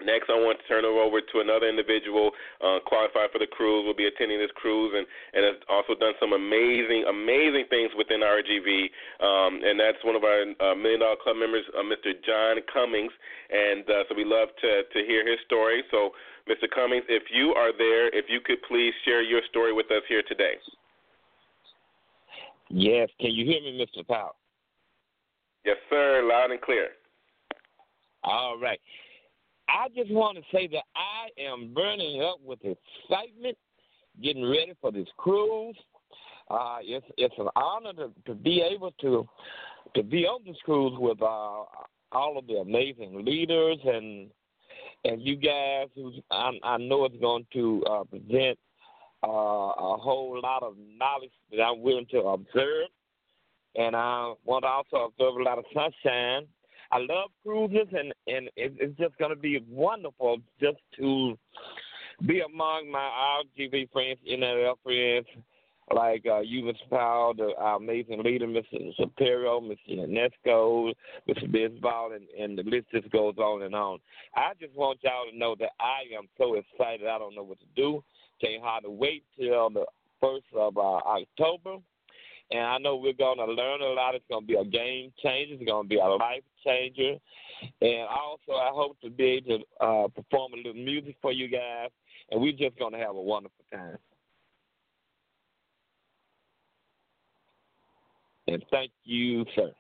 Next, 0.05 0.29
I 0.29 0.37
want 0.37 0.61
to 0.61 0.67
turn 0.69 0.85
it 0.85 0.93
over 0.93 1.25
to 1.25 1.37
another 1.41 1.73
individual 1.73 2.29
uh, 2.61 2.85
qualified 2.85 3.33
for 3.33 3.41
the 3.41 3.49
cruise. 3.49 3.89
Will 3.89 3.97
be 3.97 4.05
attending 4.05 4.37
this 4.37 4.53
cruise 4.53 4.93
and, 4.93 5.09
and 5.33 5.41
has 5.41 5.57
also 5.73 5.97
done 5.97 6.13
some 6.21 6.37
amazing, 6.37 7.09
amazing 7.09 7.65
things 7.73 7.89
within 7.97 8.21
RGV. 8.21 8.93
Um, 9.25 9.65
and 9.65 9.81
that's 9.81 9.97
one 10.05 10.13
of 10.13 10.21
our 10.21 10.45
uh, 10.61 10.77
Million 10.77 11.01
Dollar 11.01 11.17
Club 11.17 11.41
members, 11.41 11.65
uh, 11.73 11.81
Mr. 11.81 12.13
John 12.29 12.61
Cummings. 12.69 13.13
And 13.49 13.89
uh, 13.89 14.05
so 14.05 14.13
we 14.13 14.29
love 14.29 14.53
to, 14.61 14.85
to 14.85 14.99
hear 15.09 15.25
his 15.25 15.41
story. 15.49 15.81
So, 15.89 16.13
Mr. 16.45 16.69
Cummings, 16.69 17.09
if 17.09 17.33
you 17.33 17.57
are 17.57 17.73
there, 17.73 18.13
if 18.13 18.27
you 18.29 18.45
could 18.45 18.61
please 18.69 18.93
share 19.09 19.23
your 19.23 19.41
story 19.49 19.73
with 19.73 19.89
us 19.91 20.05
here 20.13 20.23
today. 20.29 20.61
Yes. 22.69 23.09
Can 23.19 23.33
you 23.33 23.47
hear 23.49 23.63
me, 23.65 23.81
Mr. 23.81 24.07
Powell? 24.07 24.37
Yes, 25.65 25.77
sir. 25.89 26.21
Loud 26.23 26.51
and 26.51 26.61
clear. 26.61 26.89
All 28.23 28.59
right. 28.61 28.79
I 29.69 29.89
just 29.95 30.11
want 30.11 30.39
to 30.39 30.45
say 30.53 30.69
that 30.69 30.85
I 30.95 31.41
am 31.41 31.75
burning 31.75 32.23
up 32.23 32.39
with 32.45 32.61
excitement, 32.61 33.57
getting 34.23 34.45
ready 34.49 34.75
for 34.81 34.93
this 34.93 35.09
cruise. 35.17 35.77
Uh, 36.49 36.79
it's 36.81 37.07
it's 37.17 37.35
an 37.39 37.49
honor 37.57 37.93
to, 37.95 38.13
to 38.27 38.35
be 38.35 38.61
able 38.63 38.93
to 39.01 39.29
to 39.95 40.03
be 40.03 40.25
on 40.25 40.43
this 40.47 40.57
cruise 40.65 40.93
with 40.99 41.21
uh, 41.21 41.65
all 42.13 42.39
of 42.39 42.47
the 42.47 42.55
amazing 42.55 43.25
leaders 43.25 43.79
and 43.85 44.31
and 45.05 45.23
you 45.23 45.37
guys 45.37 45.89
who 45.95 46.13
I, 46.31 46.53
I 46.63 46.77
know 46.79 47.05
it's 47.05 47.21
going 47.21 47.47
to 47.53 47.85
uh, 47.91 48.05
present 48.05 48.59
uh, 49.25 49.29
a 49.29 49.97
whole 49.97 50.41
lot 50.41 50.63
of 50.63 50.75
knowledge 50.99 51.33
that 51.51 51.63
I'm 51.63 51.83
willing 51.83 52.07
to 52.13 52.19
observe, 52.21 52.89
and 53.75 53.97
I 53.97 54.35
want 54.45 54.65
to 54.65 54.69
also 54.69 55.13
observe 55.13 55.41
a 55.41 55.43
lot 55.43 55.59
of 55.59 55.65
sunshine 55.75 56.47
I 56.93 56.99
love 56.99 57.31
cruises, 57.43 57.89
and 57.93 58.13
and 58.27 58.49
it, 58.57 58.75
it's 58.79 58.99
just 58.99 59.17
going 59.19 59.31
to 59.31 59.37
be 59.37 59.65
wonderful 59.69 60.39
just 60.61 60.79
to 60.99 61.37
be 62.27 62.41
among 62.41 62.91
my 62.91 63.11
RGV 63.59 63.91
friends, 63.93 64.19
NLL 64.31 64.75
friends, 64.83 65.27
like 65.95 66.25
uh, 66.27 66.41
you, 66.41 66.63
Mr. 66.63 66.89
Powell, 66.91 67.35
the, 67.35 67.53
our 67.59 67.77
amazing 67.77 68.23
leader, 68.23 68.47
Mr. 68.47 68.95
Shapiro, 68.97 69.61
Mr. 69.61 70.07
Nesco, 70.09 70.93
Mr. 71.29 71.45
Bisbal, 71.45 72.17
and, 72.17 72.27
and 72.39 72.59
the 72.59 72.63
list 72.63 72.87
just 72.93 73.11
goes 73.11 73.37
on 73.39 73.63
and 73.63 73.75
on. 73.75 73.99
I 74.35 74.53
just 74.61 74.75
want 74.75 75.01
y'all 75.03 75.31
to 75.31 75.37
know 75.37 75.55
that 75.61 75.71
I 75.79 76.17
am 76.17 76.29
so 76.39 76.55
excited. 76.55 77.07
I 77.07 77.19
don't 77.19 77.35
know 77.35 77.43
what 77.43 77.61
to 77.61 77.67
do. 77.77 78.03
Can't 78.41 78.63
hardly 78.63 78.91
wait 78.91 79.25
till 79.39 79.71
the 79.71 79.85
first 80.21 80.47
of 80.55 80.77
uh, 80.77 80.81
October 80.81 81.77
and 82.51 82.61
I 82.61 82.79
know 82.79 82.97
we're 82.97 83.13
going 83.13 83.39
to 83.39 83.45
learn 83.45 83.81
a 83.81 83.87
lot. 83.87 84.15
It's 84.15 84.25
going 84.31 84.43
to 84.43 84.47
be 84.47 84.55
a 84.55 84.65
game 84.65 85.13
changer. 85.23 85.55
It's 85.55 85.65
going 85.65 85.85
to 85.85 85.89
be 85.89 85.99
a 85.99 86.05
life 86.07 86.45
changer. 86.65 87.17
And 87.81 88.09
also, 88.09 88.53
I 88.53 88.71
hope 88.73 89.01
to 89.01 89.11
be 89.11 89.25
able 89.25 89.59
to 89.59 89.85
uh, 89.85 90.09
perform 90.09 90.53
a 90.55 90.57
little 90.57 90.75
music 90.75 91.17
for 91.21 91.33
you 91.33 91.49
guys. 91.49 91.89
And 92.31 92.41
we're 92.41 92.53
just 92.53 92.79
going 92.79 92.93
to 92.93 92.99
have 92.99 93.17
a 93.17 93.21
wonderful 93.21 93.65
time. 93.73 93.99
And 98.49 98.65
thank 98.71 98.93
you, 99.05 99.45
sir. 99.57 99.73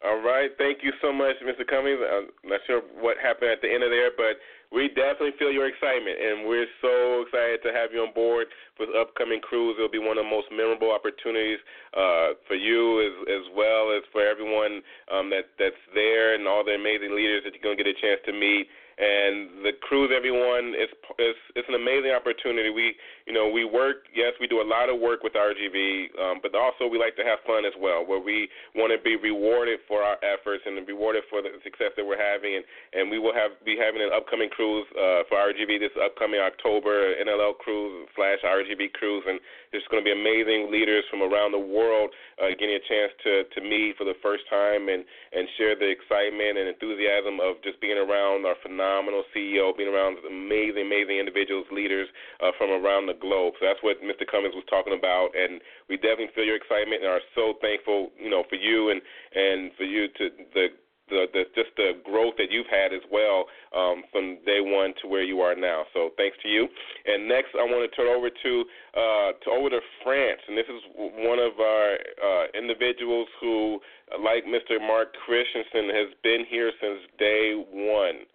All 0.00 0.24
right. 0.24 0.48
Thank 0.56 0.80
you 0.80 0.92
so 1.04 1.12
much, 1.12 1.36
Mr. 1.44 1.60
Cummings. 1.68 2.00
I'm 2.00 2.32
not 2.48 2.60
sure 2.66 2.80
what 3.04 3.20
happened 3.20 3.52
at 3.52 3.60
the 3.60 3.68
end 3.68 3.84
of 3.84 3.92
there, 3.92 4.08
but 4.16 4.40
we 4.72 4.88
definitely 4.88 5.36
feel 5.36 5.52
your 5.52 5.68
excitement, 5.68 6.16
and 6.16 6.48
we're 6.48 6.70
so 6.80 7.20
excited 7.26 7.60
to 7.68 7.70
have 7.76 7.92
you 7.92 8.00
on 8.00 8.14
board 8.16 8.48
for 8.80 8.86
the 8.86 8.96
upcoming 8.96 9.44
cruise. 9.44 9.76
It'll 9.76 9.92
be 9.92 10.00
one 10.00 10.16
of 10.16 10.24
the 10.24 10.32
most 10.32 10.48
memorable 10.48 10.88
opportunities 10.88 11.60
uh, 11.92 12.38
for 12.48 12.56
you 12.56 13.04
as 13.04 13.14
as 13.28 13.44
well 13.52 13.92
as 13.92 14.00
for 14.08 14.24
everyone 14.24 14.80
um, 15.12 15.28
that 15.36 15.52
that's 15.60 15.82
there 15.92 16.32
and 16.32 16.48
all 16.48 16.64
the 16.64 16.78
amazing 16.78 17.12
leaders 17.12 17.44
that 17.44 17.52
you're 17.52 17.66
going 17.66 17.76
to 17.76 17.84
get 17.84 17.92
a 17.92 17.98
chance 18.00 18.24
to 18.24 18.32
meet 18.32 18.72
and 19.00 19.64
the 19.64 19.72
cruise 19.80 20.12
everyone 20.12 20.76
it's 20.76 20.92
it's 21.16 21.40
it's 21.56 21.68
an 21.72 21.74
amazing 21.74 22.12
opportunity. 22.12 22.68
We 22.68 22.92
you 23.24 23.32
know 23.32 23.48
we 23.48 23.64
work 23.64 24.04
yes 24.12 24.36
we 24.36 24.44
do 24.44 24.60
a 24.60 24.68
lot 24.68 24.92
of 24.92 25.00
work 25.00 25.24
with 25.24 25.32
rgv 25.32 26.12
um, 26.20 26.44
but 26.44 26.52
also 26.52 26.84
we 26.84 27.00
like 27.00 27.16
to 27.16 27.24
have 27.24 27.40
fun 27.48 27.64
as 27.64 27.72
well 27.80 28.04
where 28.04 28.20
we 28.20 28.44
want 28.76 28.92
to 28.92 29.00
be 29.00 29.16
rewarded 29.16 29.80
for 29.88 30.04
our 30.04 30.20
efforts 30.20 30.68
and 30.68 30.76
rewarded 30.84 31.24
for 31.32 31.40
the 31.40 31.48
success 31.64 31.96
that 31.96 32.04
we're 32.04 32.20
having. 32.20 32.60
And 32.60 32.64
and 32.92 33.08
we 33.08 33.16
will 33.16 33.32
have 33.32 33.56
be 33.64 33.80
having 33.80 34.04
an 34.04 34.12
upcoming 34.12 34.52
cruise 34.52 34.84
uh, 34.92 35.24
for 35.32 35.40
rgv 35.40 35.80
this 35.80 35.96
upcoming 35.96 36.44
october 36.44 37.16
nll 37.24 37.56
cruise 37.56 38.04
slash 38.12 38.44
rgv 38.44 38.92
cruise. 39.00 39.24
And 39.24 39.40
there's 39.72 39.86
going 39.88 40.04
to 40.04 40.08
be 40.08 40.12
amazing 40.12 40.68
leaders 40.68 41.08
from 41.08 41.24
around 41.24 41.56
the 41.56 41.62
world 41.62 42.12
uh, 42.36 42.52
getting 42.52 42.76
a 42.76 42.84
chance 42.84 43.16
to 43.24 43.48
to 43.56 43.64
meet 43.64 43.96
for 43.96 44.04
the 44.04 44.18
first 44.20 44.44
time 44.52 44.92
and 44.92 45.08
and 45.32 45.48
share 45.56 45.72
the 45.72 45.88
excitement 45.88 46.60
and 46.60 46.68
enthusiasm 46.68 47.40
of 47.40 47.56
just 47.64 47.80
being 47.80 47.96
around 47.96 48.44
our 48.44 48.60
phenomenal 48.60 48.89
phenomenal 48.90 49.22
CEO, 49.34 49.76
being 49.76 49.88
around 49.88 50.18
amazing, 50.26 50.82
amazing 50.82 51.18
individuals, 51.18 51.66
leaders 51.70 52.08
uh, 52.42 52.50
from 52.58 52.70
around 52.70 53.06
the 53.06 53.14
globe. 53.14 53.54
So 53.60 53.66
that's 53.66 53.82
what 53.82 54.02
Mr. 54.02 54.26
Cummings 54.26 54.54
was 54.54 54.64
talking 54.68 54.98
about, 54.98 55.30
and 55.38 55.60
we 55.88 55.96
definitely 55.96 56.34
feel 56.34 56.44
your 56.44 56.56
excitement 56.56 57.02
and 57.02 57.10
are 57.10 57.22
so 57.34 57.54
thankful, 57.62 58.10
you 58.18 58.30
know, 58.30 58.42
for 58.50 58.56
you 58.56 58.90
and 58.90 59.00
and 59.34 59.70
for 59.78 59.84
you 59.84 60.08
to 60.18 60.24
the 60.54 60.66
the, 61.06 61.26
the 61.32 61.42
just 61.54 61.70
the 61.76 61.98
growth 62.02 62.34
that 62.38 62.50
you've 62.50 62.70
had 62.70 62.94
as 62.94 63.02
well 63.10 63.46
um, 63.74 64.02
from 64.10 64.38
day 64.46 64.62
one 64.62 64.94
to 65.02 65.08
where 65.08 65.22
you 65.22 65.40
are 65.40 65.54
now. 65.54 65.82
So 65.92 66.10
thanks 66.16 66.38
to 66.42 66.48
you. 66.48 66.66
And 67.06 67.26
next, 67.26 67.50
I 67.58 67.66
want 67.66 67.82
to 67.82 67.90
turn 67.94 68.06
over 68.06 68.30
to 68.30 68.52
uh, 68.94 69.30
to 69.42 69.50
over 69.50 69.70
to 69.70 69.80
France, 70.02 70.42
and 70.50 70.58
this 70.58 70.66
is 70.66 70.82
one 70.98 71.38
of 71.38 71.58
our 71.62 71.94
uh, 71.94 72.44
individuals 72.58 73.26
who, 73.40 73.78
like 74.18 74.46
Mr. 74.46 74.82
Mark 74.82 75.14
Christensen, 75.26 75.94
has 75.94 76.10
been 76.22 76.42
here 76.50 76.70
since 76.82 77.06
day 77.18 77.54
one 77.54 78.26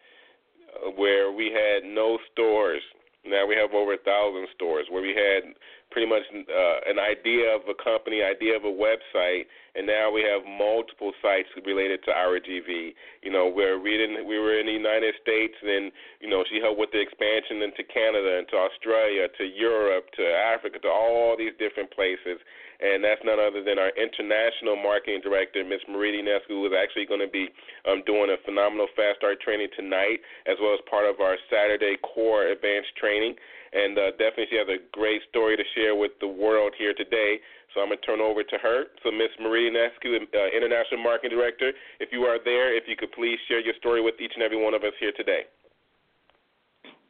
where 0.95 1.31
we 1.31 1.51
had 1.51 1.83
no 1.83 2.17
stores. 2.31 2.81
Now 3.25 3.47
we 3.47 3.55
have 3.55 3.73
over 3.73 3.93
a 3.93 3.97
thousand 4.05 4.47
stores 4.53 4.85
where 4.89 5.01
we 5.01 5.15
had 5.17 5.53
pretty 5.89 6.05
much 6.05 6.21
uh, 6.29 6.77
an 6.85 6.99
idea 6.99 7.49
of 7.49 7.61
a 7.65 7.73
company, 7.73 8.21
idea 8.21 8.55
of 8.55 8.65
a 8.65 8.73
website, 8.73 9.49
and 9.73 9.87
now 9.87 10.11
we 10.11 10.21
have 10.21 10.45
multiple 10.45 11.11
sites 11.21 11.49
related 11.65 12.03
to 12.05 12.11
RGV. 12.11 12.93
You 13.23 13.31
know, 13.31 13.49
where 13.49 13.79
we 13.79 13.97
didn't, 13.97 14.27
we 14.27 14.37
were 14.37 14.59
in 14.59 14.67
the 14.67 14.77
United 14.77 15.15
States, 15.21 15.55
and 15.63 15.91
you 16.21 16.29
know, 16.29 16.43
she 16.51 16.61
helped 16.61 16.79
with 16.79 16.91
the 16.91 17.01
expansion 17.01 17.63
into 17.65 17.81
Canada, 17.81 18.37
into 18.37 18.57
Australia, 18.57 19.27
to 19.37 19.45
Europe, 19.45 20.05
to 20.17 20.23
Africa, 20.23 20.79
to 20.79 20.89
all 20.89 21.35
these 21.37 21.53
different 21.57 21.89
places 21.91 22.37
and 22.79 23.03
that's 23.03 23.21
none 23.23 23.39
other 23.39 23.63
than 23.63 23.79
our 23.79 23.91
international 23.95 24.75
marketing 24.75 25.21
director, 25.23 25.63
Ms. 25.63 25.83
Marie 25.87 26.19
Nescu, 26.19 26.59
who 26.59 26.65
is 26.67 26.75
actually 26.75 27.05
going 27.05 27.23
to 27.23 27.31
be 27.31 27.47
um, 27.87 28.03
doing 28.05 28.31
a 28.31 28.39
phenomenal 28.43 28.87
fast 28.95 29.23
start 29.23 29.39
training 29.39 29.69
tonight, 29.75 30.19
as 30.47 30.57
well 30.59 30.73
as 30.73 30.81
part 30.89 31.07
of 31.07 31.19
our 31.19 31.37
Saturday 31.47 31.95
core 32.03 32.51
advanced 32.51 32.91
training. 32.99 33.35
And 33.75 33.97
uh, 33.97 34.11
definitely, 34.15 34.47
she 34.51 34.59
has 34.59 34.71
a 34.71 34.79
great 34.91 35.21
story 35.29 35.55
to 35.57 35.65
share 35.75 35.95
with 35.95 36.11
the 36.19 36.27
world 36.27 36.73
here 36.77 36.93
today. 36.93 37.39
So 37.73 37.83
I'm 37.83 37.91
going 37.91 37.99
to 37.99 38.05
turn 38.07 38.21
over 38.23 38.39
to 38.39 38.57
her. 38.63 38.87
So, 39.03 39.11
Ms. 39.11 39.35
Marie 39.39 39.67
Nescu, 39.67 40.15
uh, 40.15 40.47
International 40.55 41.03
Marketing 41.03 41.35
Director, 41.35 41.75
if 41.99 42.07
you 42.11 42.23
are 42.23 42.39
there, 42.39 42.71
if 42.71 42.87
you 42.87 42.95
could 42.95 43.11
please 43.11 43.35
share 43.49 43.59
your 43.59 43.75
story 43.79 44.01
with 44.01 44.15
each 44.19 44.31
and 44.35 44.43
every 44.43 44.55
one 44.55 44.73
of 44.73 44.83
us 44.83 44.95
here 44.99 45.11
today. 45.11 45.43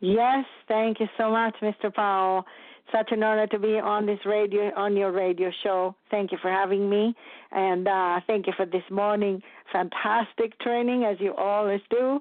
Yes, 0.01 0.45
thank 0.67 0.99
you 0.99 1.07
so 1.17 1.29
much, 1.29 1.55
Mr. 1.61 1.93
Powell 1.93 2.45
such 2.91 3.11
an 3.11 3.23
honor 3.23 3.47
to 3.47 3.59
be 3.59 3.79
on 3.79 4.05
this 4.05 4.19
radio 4.25 4.71
on 4.75 4.95
your 4.95 5.11
radio 5.11 5.51
show. 5.63 5.95
Thank 6.11 6.31
you 6.31 6.37
for 6.41 6.51
having 6.51 6.89
me, 6.89 7.15
and 7.51 7.87
uh, 7.87 8.19
thank 8.27 8.47
you 8.47 8.53
for 8.55 8.65
this 8.65 8.83
morning 8.91 9.41
fantastic 9.71 10.57
training 10.59 11.03
as 11.03 11.17
you 11.19 11.33
always 11.35 11.81
do. 11.89 12.19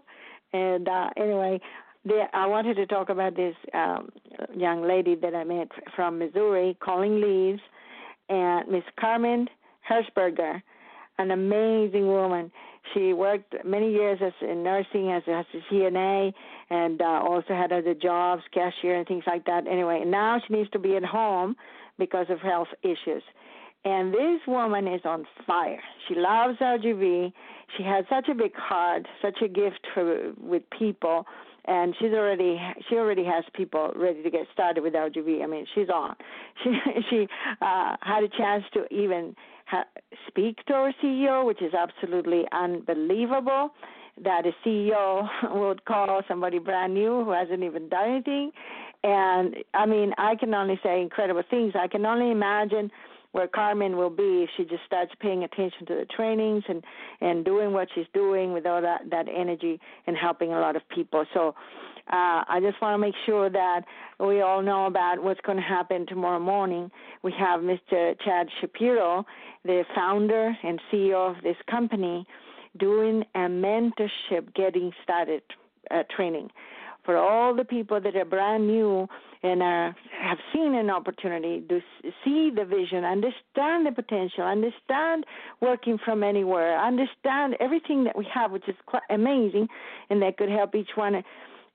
And 0.52 0.88
uh, 0.88 1.10
anyway, 1.16 1.60
the, 2.04 2.24
I 2.32 2.46
wanted 2.46 2.74
to 2.76 2.86
talk 2.86 3.08
about 3.08 3.36
this 3.36 3.54
um, 3.72 4.10
young 4.56 4.86
lady 4.86 5.14
that 5.16 5.34
I 5.34 5.44
met 5.44 5.68
from 5.94 6.18
Missouri, 6.18 6.76
calling 6.80 7.20
leaves, 7.20 7.60
and 8.28 8.68
Miss 8.68 8.84
Carmen 8.98 9.48
Hirschberger. 9.88 10.62
an 11.18 11.30
amazing 11.30 12.06
woman. 12.06 12.50
She 12.92 13.12
worked 13.12 13.54
many 13.64 13.90
years 13.90 14.18
as 14.22 14.32
in 14.42 14.62
nursing 14.62 15.10
as, 15.10 15.22
as 15.26 15.46
a 15.54 15.72
CNA 15.72 16.32
and 16.70 17.00
uh, 17.00 17.04
also 17.04 17.54
had 17.54 17.72
other 17.72 17.94
jobs, 17.94 18.42
cashier 18.52 18.96
and 18.96 19.06
things 19.06 19.24
like 19.26 19.44
that. 19.46 19.66
Anyway, 19.66 20.02
now 20.06 20.40
she 20.46 20.54
needs 20.54 20.70
to 20.70 20.78
be 20.78 20.96
at 20.96 21.04
home 21.04 21.56
because 21.98 22.26
of 22.28 22.40
health 22.40 22.68
issues. 22.82 23.22
And 23.84 24.14
this 24.14 24.40
woman 24.46 24.88
is 24.88 25.02
on 25.04 25.26
fire. 25.46 25.80
She 26.08 26.14
loves 26.14 26.58
RGV. 26.58 27.32
She 27.76 27.82
has 27.82 28.04
such 28.08 28.28
a 28.28 28.34
big 28.34 28.54
heart, 28.54 29.06
such 29.20 29.38
a 29.42 29.48
gift 29.48 29.80
for 29.92 30.32
with 30.40 30.62
people, 30.78 31.26
and 31.66 31.94
she's 31.98 32.12
already 32.12 32.60
she 32.88 32.96
already 32.96 33.24
has 33.24 33.44
people 33.54 33.92
ready 33.96 34.22
to 34.22 34.30
get 34.30 34.46
started 34.52 34.82
with 34.82 34.94
RGV. 34.94 35.42
I 35.42 35.46
mean, 35.46 35.66
she's 35.74 35.88
on. 35.88 36.14
She 36.62 36.70
she 37.10 37.28
uh, 37.60 37.96
had 38.02 38.22
a 38.24 38.28
chance 38.28 38.64
to 38.74 38.86
even 38.94 39.34
ha- 39.66 39.86
speak 40.28 40.64
to 40.66 40.74
our 40.74 40.92
CEO, 41.02 41.46
which 41.46 41.62
is 41.62 41.74
absolutely 41.74 42.44
unbelievable. 42.52 43.70
That 44.22 44.46
a 44.46 44.52
CEO 44.64 45.28
would 45.54 45.84
call 45.84 46.22
somebody 46.28 46.58
brand 46.58 46.94
new 46.94 47.24
who 47.24 47.32
hasn't 47.32 47.62
even 47.62 47.88
done 47.88 48.10
anything, 48.10 48.52
and 49.02 49.56
I 49.74 49.86
mean, 49.86 50.12
I 50.18 50.36
can 50.36 50.54
only 50.54 50.78
say 50.82 51.00
incredible 51.00 51.42
things. 51.50 51.72
I 51.78 51.88
can 51.88 52.06
only 52.06 52.30
imagine 52.30 52.90
where 53.34 53.48
Carmen 53.48 53.96
will 53.96 54.10
be 54.10 54.44
if 54.44 54.50
she 54.56 54.64
just 54.64 54.84
starts 54.86 55.10
paying 55.18 55.42
attention 55.42 55.84
to 55.86 55.94
the 55.96 56.06
trainings 56.16 56.62
and 56.68 56.84
and 57.20 57.44
doing 57.44 57.72
what 57.72 57.88
she's 57.92 58.06
doing 58.14 58.52
with 58.52 58.64
all 58.64 58.80
that 58.80 59.10
that 59.10 59.26
energy 59.28 59.80
and 60.06 60.16
helping 60.16 60.52
a 60.52 60.60
lot 60.60 60.76
of 60.76 60.88
people. 60.88 61.24
So 61.34 61.48
uh, 62.12 62.46
I 62.46 62.60
just 62.62 62.80
want 62.80 62.94
to 62.94 62.98
make 62.98 63.16
sure 63.26 63.50
that 63.50 63.80
we 64.20 64.40
all 64.40 64.62
know 64.62 64.86
about 64.86 65.20
what's 65.20 65.40
going 65.40 65.58
to 65.58 65.64
happen 65.64 66.06
tomorrow 66.06 66.38
morning. 66.38 66.92
We 67.24 67.32
have 67.36 67.60
Mr. 67.60 68.14
Chad 68.24 68.46
Shapiro, 68.60 69.26
the 69.64 69.84
founder 69.96 70.56
and 70.62 70.80
CEO 70.92 71.36
of 71.36 71.42
this 71.42 71.56
company, 71.68 72.24
doing 72.78 73.24
a 73.34 73.48
mentorship 73.48 74.54
getting 74.54 74.92
started 75.02 75.42
uh, 75.90 76.04
training 76.14 76.50
for 77.04 77.16
all 77.16 77.54
the 77.54 77.64
people 77.64 78.00
that 78.00 78.16
are 78.16 78.24
brand 78.24 78.66
new 78.66 79.06
and 79.42 79.62
are, 79.62 79.94
have 80.20 80.38
seen 80.52 80.74
an 80.74 80.88
opportunity 80.88 81.62
to 81.68 81.80
see 82.24 82.50
the 82.54 82.64
vision, 82.64 83.04
understand 83.04 83.86
the 83.86 83.92
potential, 83.92 84.42
understand 84.42 85.24
working 85.60 85.98
from 86.02 86.22
anywhere, 86.22 86.78
understand 86.80 87.56
everything 87.60 88.04
that 88.04 88.16
we 88.16 88.26
have, 88.32 88.50
which 88.50 88.68
is 88.68 88.74
quite 88.86 89.02
amazing, 89.10 89.68
and 90.08 90.22
that 90.22 90.36
could 90.38 90.48
help 90.48 90.74
each 90.74 90.90
one. 90.94 91.22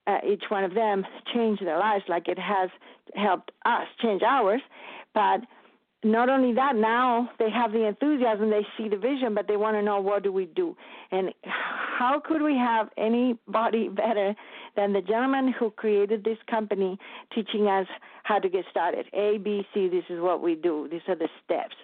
Uh, 0.08 0.18
each 0.28 0.46
one 0.50 0.64
of 0.64 0.74
them 0.74 1.06
change 1.36 1.60
their 1.60 1.78
lives 1.78 2.04
like 2.08 2.28
it 2.28 2.40
has 2.40 2.72
helped 3.14 3.52
us 3.66 3.86
change 4.02 4.24
ours. 4.24 4.62
But 5.14 5.42
not 6.04 6.30
only 6.30 6.54
that, 6.54 6.76
now 6.76 7.30
they 7.40 7.50
have 7.50 7.74
the 7.74 7.86
enthusiasm, 7.86 8.50
they 8.50 8.66
see 8.78 8.88
the 8.88 8.98
vision, 8.98 9.36
but 9.36 9.48
they 9.48 9.58
want 9.58 9.76
to 9.76 9.82
know 9.82 10.00
what 10.00 10.24
do 10.24 10.32
we 10.32 10.46
do. 10.46 10.76
And 11.12 11.34
how 11.44 12.22
could 12.24 12.42
we 12.42 12.56
have 12.56 12.90
anybody 12.98 13.90
better 13.94 14.34
than 14.76 14.94
the 14.94 15.02
gentleman 15.02 15.54
who 15.60 15.72
created 15.72 16.24
this 16.24 16.38
company 16.50 16.98
teaching 17.36 17.68
us 17.68 17.88
how 18.24 18.40
to 18.40 18.48
get 18.48 18.64
started? 18.72 19.08
A, 19.14 19.40
B, 19.40 19.68
C, 19.74 19.90
this 19.90 20.06
is 20.10 20.22
what 20.22 20.42
we 20.42 20.56
do. 20.56 20.88
These 20.90 21.02
are 21.08 21.16
the 21.16 21.30
steps. 21.44 21.76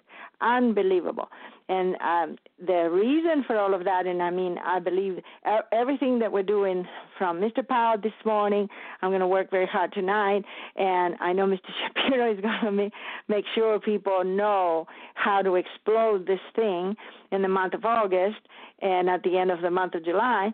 Unbelievable. 0.42 1.30
And 1.68 1.96
um, 1.96 2.38
the 2.63 2.89
reason 2.92 3.44
for 3.48 3.58
all 3.58 3.74
of 3.74 3.84
that, 3.86 4.06
and 4.06 4.22
I 4.22 4.30
mean, 4.30 4.58
I 4.63 4.80
believe 4.80 5.18
everything 5.72 6.20
that 6.20 6.32
we're 6.32 6.44
doing 6.44 6.86
from 7.18 7.42
Mr. 7.42 7.68
Powell 7.68 7.98
this 8.01 8.13
morning, 8.24 8.70
I'm 9.01 9.10
going 9.10 9.22
to 9.22 9.27
work 9.27 9.50
very 9.50 9.65
hard 9.65 9.92
tonight, 9.92 10.44
and 10.75 11.15
I 11.20 11.34
know 11.34 11.48
Mr. 11.48 11.70
Shapiro 11.96 12.34
is 12.34 12.39
going 12.39 12.60
to 12.63 12.72
make, 12.72 12.94
make 13.27 13.46
sure 13.56 13.80
people 13.80 14.24
know 14.24 14.86
how 15.15 15.42
to 15.42 15.56
explode 15.56 16.27
this 16.27 16.39
thing 16.56 16.96
in 17.32 17.42
the 17.42 17.48
month 17.48 17.74
of 17.74 17.84
August 17.84 18.42
and 18.82 19.10
at 19.10 19.24
the 19.24 19.38
end 19.38 19.50
of 19.50 19.62
the 19.62 19.72
month 19.72 19.96
of 19.96 20.06
July 20.06 20.54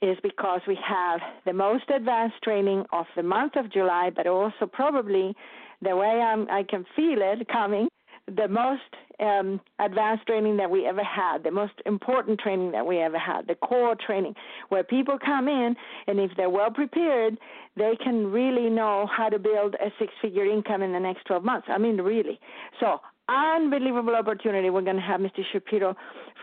is 0.00 0.18
because 0.22 0.60
we 0.66 0.76
have 0.84 1.20
the 1.44 1.52
most 1.52 1.84
advanced 1.94 2.36
training 2.42 2.84
of 2.92 3.06
the 3.16 3.22
month 3.22 3.54
of 3.56 3.72
July, 3.72 4.10
but 4.14 4.26
also 4.26 4.66
probably 4.70 5.34
the 5.80 5.96
way 5.96 6.20
I'm, 6.20 6.48
I 6.50 6.64
can 6.64 6.84
feel 6.96 7.18
it 7.20 7.46
coming 7.48 7.88
the 8.36 8.48
most 8.48 8.82
um, 9.20 9.60
advanced 9.78 10.26
training 10.26 10.56
that 10.56 10.70
we 10.70 10.86
ever 10.86 11.02
had, 11.02 11.44
the 11.44 11.50
most 11.50 11.74
important 11.86 12.40
training 12.40 12.72
that 12.72 12.84
we 12.84 12.98
ever 12.98 13.18
had, 13.18 13.46
the 13.46 13.54
core 13.54 13.94
training, 13.94 14.34
where 14.68 14.82
people 14.82 15.18
come 15.24 15.48
in 15.48 15.74
and 16.06 16.18
if 16.18 16.30
they're 16.36 16.50
well 16.50 16.70
prepared, 16.70 17.38
they 17.76 17.96
can 18.02 18.30
really 18.30 18.68
know 18.68 19.08
how 19.14 19.28
to 19.28 19.38
build 19.38 19.74
a 19.74 19.90
six 19.98 20.12
figure 20.20 20.44
income 20.44 20.82
in 20.82 20.92
the 20.92 21.00
next 21.00 21.24
12 21.24 21.44
months. 21.44 21.66
I 21.70 21.78
mean, 21.78 21.98
really. 21.98 22.38
So, 22.80 23.00
unbelievable 23.28 24.14
opportunity. 24.14 24.70
We're 24.70 24.82
going 24.82 24.96
to 24.96 25.02
have 25.02 25.20
Mr. 25.20 25.42
Shapiro 25.52 25.96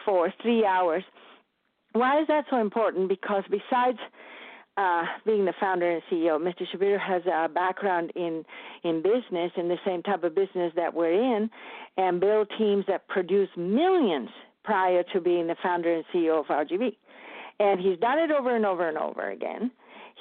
for 0.06 0.34
three 0.42 0.66
hours. 0.66 1.04
Why 1.94 2.22
is 2.22 2.28
that 2.28 2.46
so 2.50 2.58
important? 2.58 3.10
Because 3.10 3.44
besides 3.50 4.00
uh, 4.80 5.04
being 5.26 5.44
the 5.44 5.54
founder 5.60 5.92
and 5.92 6.02
CEO, 6.10 6.40
Mr. 6.40 6.66
Shapiro 6.72 6.98
has 6.98 7.22
a 7.26 7.50
background 7.50 8.12
in 8.16 8.46
in 8.84 9.02
business, 9.02 9.52
in 9.58 9.68
the 9.68 9.78
same 9.86 10.02
type 10.04 10.24
of 10.24 10.34
business 10.34 10.72
that 10.76 10.94
we're 10.94 11.12
in, 11.12 11.50
and 11.98 12.22
build 12.22 12.50
teams 12.58 12.86
that 12.88 13.08
produce 13.10 13.50
millions 13.58 14.30
prior 14.64 15.04
to 15.12 15.20
being 15.20 15.48
the 15.48 15.56
founder 15.62 15.94
and 15.94 16.06
CEO 16.14 16.40
of 16.40 16.46
RGV. 16.46 16.96
And 17.60 17.80
he's 17.82 18.00
done 18.00 18.20
it 18.20 18.32
over 18.32 18.56
and 18.56 18.66
over 18.66 18.88
and 18.88 18.98
over 18.98 19.32
again. 19.32 19.70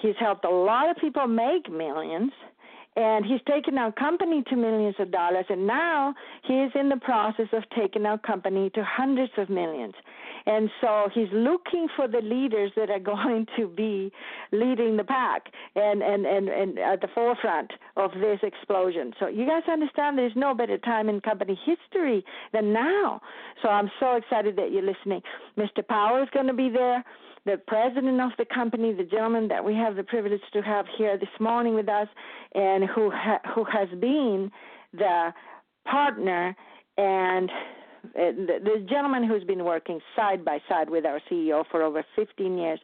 He's 0.03 0.16
helped 0.18 0.44
a 0.44 0.51
lot 0.51 0.90
of 0.90 0.97
people 0.97 1.27
make 1.29 1.71
millions 1.71 2.33
and 2.97 3.25
he's 3.25 3.40
taken 3.47 3.79
our 3.79 3.92
company 3.92 4.42
to 4.49 4.57
millions 4.57 4.97
of 4.99 5.12
dollars 5.12 5.44
and 5.49 5.66
now 5.66 6.14
he 6.44 6.55
is 6.55 6.73
in 6.75 6.88
the 6.88 6.97
process 6.97 7.47
of 7.53 7.62
taking 7.77 8.07
our 8.07 8.18
company 8.18 8.71
to 8.71 8.83
hundreds 8.85 9.33
of 9.38 9.49
millions 9.49 9.94
and 10.49 10.71
so 10.81 11.09
he's 11.15 11.29
looking 11.33 11.89
for 11.95 12.09
the 12.09 12.23
leaders 12.23 12.73
that 12.75 12.89
are 12.91 12.99
going 13.15 13.47
to 13.57 13.69
be 13.69 14.11
leading 14.51 14.97
the 14.97 15.05
pack 15.05 15.53
and 15.77 16.03
and 16.03 16.27
and, 16.27 16.49
and 16.49 16.79
at 16.79 17.01
the 17.01 17.09
forefront 17.15 17.71
of 17.97 18.11
this 18.13 18.41
explosion. 18.43 19.13
So 19.21 19.29
you 19.29 19.47
guys 19.47 19.63
understand 19.71 20.19
there's 20.19 20.33
no 20.35 20.55
better 20.55 20.79
time 20.79 21.09
in 21.09 21.21
company 21.21 21.59
history 21.65 22.25
than 22.53 22.73
now. 22.73 23.21
So 23.63 23.69
i'm 23.69 23.91
so 24.01 24.17
excited 24.17 24.57
that 24.57 24.73
you're 24.73 24.83
listening. 24.83 25.21
Mr 25.57 25.87
powell 25.87 26.23
is 26.23 26.29
going 26.33 26.47
to 26.47 26.55
be 26.55 26.71
there 26.71 27.05
the 27.45 27.57
president 27.67 28.21
of 28.21 28.31
the 28.37 28.45
company, 28.45 28.93
the 28.93 29.05
gentleman 29.05 29.49
that 29.49 29.65
we 29.65 29.75
have 29.75 29.97
the 29.97 30.03
privilege 30.03 30.41
to 30.53 30.61
have 30.61 30.85
here 30.99 31.17
this 31.17 31.29
morning 31.41 31.75
with 31.75 31.89
us, 31.89 32.09
and 32.55 32.85
who 32.85 33.11
ha- 33.11 33.41
who 33.55 33.65
has 33.65 33.89
been 34.01 34.51
the 34.93 35.33
partner 35.87 36.55
and 36.99 37.51
the, 38.15 38.87
gentleman 38.89 39.25
who's 39.25 39.45
been 39.45 39.65
working 39.65 40.01
side 40.17 40.45
by 40.45 40.61
side 40.69 40.91
with 40.91 41.05
our 41.05 41.21
CEO 41.31 41.65
for 41.71 41.83
over 41.83 42.05
15 42.17 42.59
years 42.59 42.81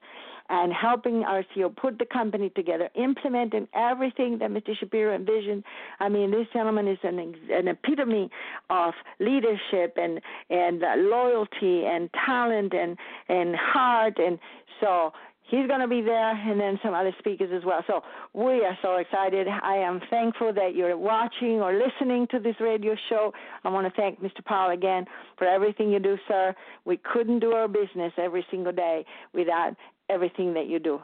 and 0.50 0.72
helping 0.72 1.24
our 1.24 1.42
CEO 1.54 1.74
put 1.74 1.98
the 1.98 2.04
company 2.04 2.50
together, 2.50 2.90
implementing 2.94 3.66
everything 3.74 4.38
that 4.38 4.50
Mr. 4.50 4.76
Shapiro 4.78 5.14
envisioned. 5.14 5.64
I 6.00 6.08
mean, 6.08 6.30
this 6.30 6.46
gentleman 6.52 6.86
is 6.86 6.98
an, 7.02 7.34
an 7.50 7.68
epitome 7.68 8.30
of 8.68 8.94
leadership 9.20 9.96
and 9.96 10.20
and 10.50 10.82
uh, 10.84 10.94
loyalty 10.96 11.84
and 11.86 12.10
talent 12.26 12.74
and 12.74 12.98
and 13.28 13.56
heart, 13.56 14.18
and 14.18 14.38
so 14.80 15.12
he's 15.48 15.66
going 15.66 15.80
to 15.80 15.88
be 15.88 16.00
there 16.00 16.30
and 16.30 16.58
then 16.58 16.78
some 16.82 16.94
other 16.94 17.14
speakers 17.18 17.50
as 17.54 17.64
well. 17.64 17.82
So 17.86 18.02
we 18.32 18.64
are 18.64 18.76
so 18.82 18.96
excited. 18.96 19.46
I 19.48 19.76
am 19.76 20.00
thankful 20.10 20.52
that 20.54 20.74
you're 20.74 20.96
watching 20.96 21.60
or 21.60 21.74
listening 21.74 22.26
to 22.30 22.38
this 22.38 22.56
radio 22.60 22.94
show. 23.08 23.32
I 23.64 23.68
want 23.68 23.86
to 23.86 24.00
thank 24.00 24.20
Mr. 24.22 24.44
Powell 24.44 24.72
again 24.72 25.04
for 25.38 25.46
everything 25.46 25.90
you 25.90 25.98
do, 25.98 26.16
sir. 26.28 26.54
We 26.84 26.98
couldn't 27.12 27.40
do 27.40 27.52
our 27.52 27.68
business 27.68 28.12
every 28.18 28.44
single 28.50 28.72
day 28.72 29.04
without 29.32 29.74
everything 30.08 30.54
that 30.54 30.66
you 30.66 30.78
do. 30.78 31.00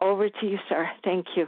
Over 0.00 0.28
to 0.28 0.46
you, 0.46 0.58
sir. 0.68 0.88
Thank 1.04 1.26
you. 1.36 1.46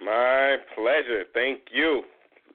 My 0.00 0.56
pleasure. 0.74 1.24
Thank 1.32 1.60
you. 1.72 2.02